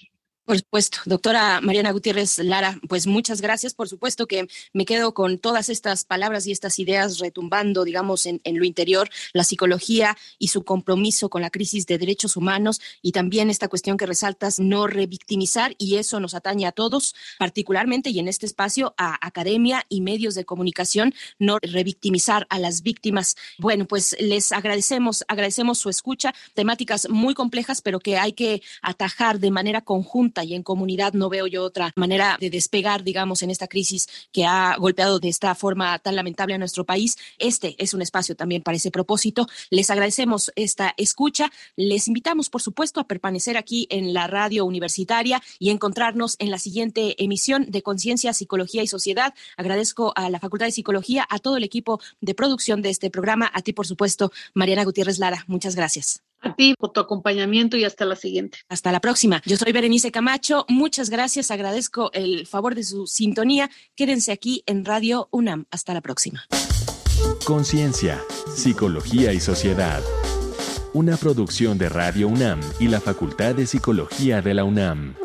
Por 0.45 0.59
supuesto, 0.59 0.99
doctora 1.05 1.59
Mariana 1.59 1.89
Gutiérrez 1.91 2.37
Lara, 2.37 2.79
pues 2.87 3.07
muchas 3.07 3.41
gracias. 3.41 3.73
Por 3.73 3.89
supuesto 3.89 4.27
que 4.27 4.47
me 4.73 4.85
quedo 4.85 5.15
con 5.15 5.39
todas 5.39 5.69
estas 5.69 6.05
palabras 6.05 6.45
y 6.45 6.51
estas 6.51 6.77
ideas 6.77 7.17
retumbando, 7.17 7.83
digamos, 7.83 8.27
en, 8.27 8.41
lo 8.43 8.63
interior, 8.63 9.09
la 9.33 9.43
psicología 9.43 10.15
y 10.37 10.49
su 10.49 10.63
compromiso 10.63 11.29
con 11.29 11.41
la 11.41 11.49
crisis 11.49 11.87
de 11.87 11.97
derechos 11.97 12.37
humanos 12.37 12.79
y 13.01 13.11
también 13.11 13.49
esta 13.49 13.69
cuestión 13.69 13.97
que 13.97 14.05
resaltas, 14.05 14.59
no 14.59 14.85
revictimizar, 14.85 15.73
y 15.79 15.95
eso 15.95 16.19
nos 16.19 16.35
atañe 16.35 16.67
a 16.67 16.71
todos, 16.71 17.15
particularmente 17.39 18.11
y 18.11 18.19
en 18.19 18.27
este 18.27 18.45
espacio 18.45 18.93
a 18.99 19.17
academia 19.25 19.83
y 19.89 20.01
medios 20.01 20.35
de 20.35 20.45
comunicación, 20.45 21.15
no 21.39 21.57
revictimizar 21.59 22.45
a 22.51 22.59
las 22.59 22.83
víctimas. 22.83 23.35
Bueno, 23.57 23.87
pues 23.87 24.15
les 24.19 24.51
agradecemos, 24.51 25.25
agradecemos 25.27 25.79
su 25.79 25.89
escucha, 25.89 26.35
temáticas 26.53 27.09
muy 27.09 27.33
complejas, 27.33 27.81
pero 27.81 27.99
que 27.99 28.19
hay 28.19 28.33
que 28.33 28.61
atajar 28.83 29.39
de 29.39 29.49
manera 29.49 29.81
y 30.43 30.53
en 30.53 30.63
comunidad 30.63 31.13
no 31.13 31.29
veo 31.29 31.47
yo 31.47 31.63
otra 31.63 31.91
manera 31.95 32.37
de 32.39 32.49
despegar, 32.49 33.03
digamos, 33.03 33.43
en 33.43 33.49
esta 33.49 33.67
crisis 33.67 34.07
que 34.31 34.45
ha 34.45 34.75
golpeado 34.77 35.19
de 35.19 35.29
esta 35.29 35.55
forma 35.55 35.97
tan 35.99 36.15
lamentable 36.15 36.55
a 36.55 36.57
nuestro 36.57 36.85
país. 36.85 37.17
Este 37.37 37.75
es 37.77 37.93
un 37.93 38.01
espacio 38.01 38.35
también 38.35 38.61
para 38.61 38.77
ese 38.77 38.91
propósito. 38.91 39.47
Les 39.69 39.89
agradecemos 39.89 40.51
esta 40.55 40.93
escucha. 40.97 41.51
Les 41.75 42.07
invitamos, 42.07 42.49
por 42.49 42.61
supuesto, 42.61 42.99
a 42.99 43.07
permanecer 43.07 43.57
aquí 43.57 43.87
en 43.89 44.13
la 44.13 44.27
radio 44.27 44.65
universitaria 44.65 45.41
y 45.59 45.69
encontrarnos 45.69 46.35
en 46.39 46.51
la 46.51 46.59
siguiente 46.59 47.15
emisión 47.23 47.65
de 47.69 47.81
Conciencia, 47.81 48.33
Psicología 48.33 48.83
y 48.83 48.87
Sociedad. 48.87 49.33
Agradezco 49.57 50.13
a 50.15 50.29
la 50.29 50.39
Facultad 50.39 50.65
de 50.65 50.71
Psicología, 50.71 51.25
a 51.29 51.39
todo 51.39 51.57
el 51.57 51.63
equipo 51.63 51.99
de 52.21 52.33
producción 52.33 52.81
de 52.81 52.89
este 52.89 53.09
programa, 53.09 53.49
a 53.53 53.61
ti, 53.61 53.73
por 53.73 53.87
supuesto, 53.87 54.31
Mariana 54.53 54.83
Gutiérrez 54.83 55.19
Lara. 55.19 55.43
Muchas 55.47 55.75
gracias. 55.75 56.21
A 56.45 56.55
ti 56.55 56.75
por 56.77 56.91
tu 56.91 56.99
acompañamiento 56.99 57.75
y 57.75 57.85
hasta 57.85 58.05
la 58.05 58.15
siguiente. 58.15 58.59
Hasta 58.69 58.91
la 58.91 58.99
próxima. 58.99 59.41
Yo 59.45 59.57
soy 59.57 59.71
Berenice 59.71 60.11
Camacho. 60.11 60.65
Muchas 60.69 61.09
gracias. 61.09 61.49
Agradezco 61.49 62.11
el 62.13 62.45
favor 62.45 62.75
de 62.75 62.83
su 62.83 63.07
sintonía. 63.07 63.71
Quédense 63.95 64.31
aquí 64.31 64.63
en 64.67 64.85
Radio 64.85 65.27
UNAM. 65.31 65.65
Hasta 65.71 65.95
la 65.95 66.01
próxima. 66.01 66.45
Conciencia, 67.45 68.21
Psicología 68.55 69.33
y 69.33 69.39
Sociedad. 69.39 70.03
Una 70.93 71.17
producción 71.17 71.79
de 71.79 71.89
Radio 71.89 72.27
UNAM 72.27 72.59
y 72.79 72.89
la 72.89 73.01
Facultad 73.01 73.55
de 73.55 73.65
Psicología 73.65 74.41
de 74.43 74.53
la 74.53 74.63
UNAM. 74.63 75.15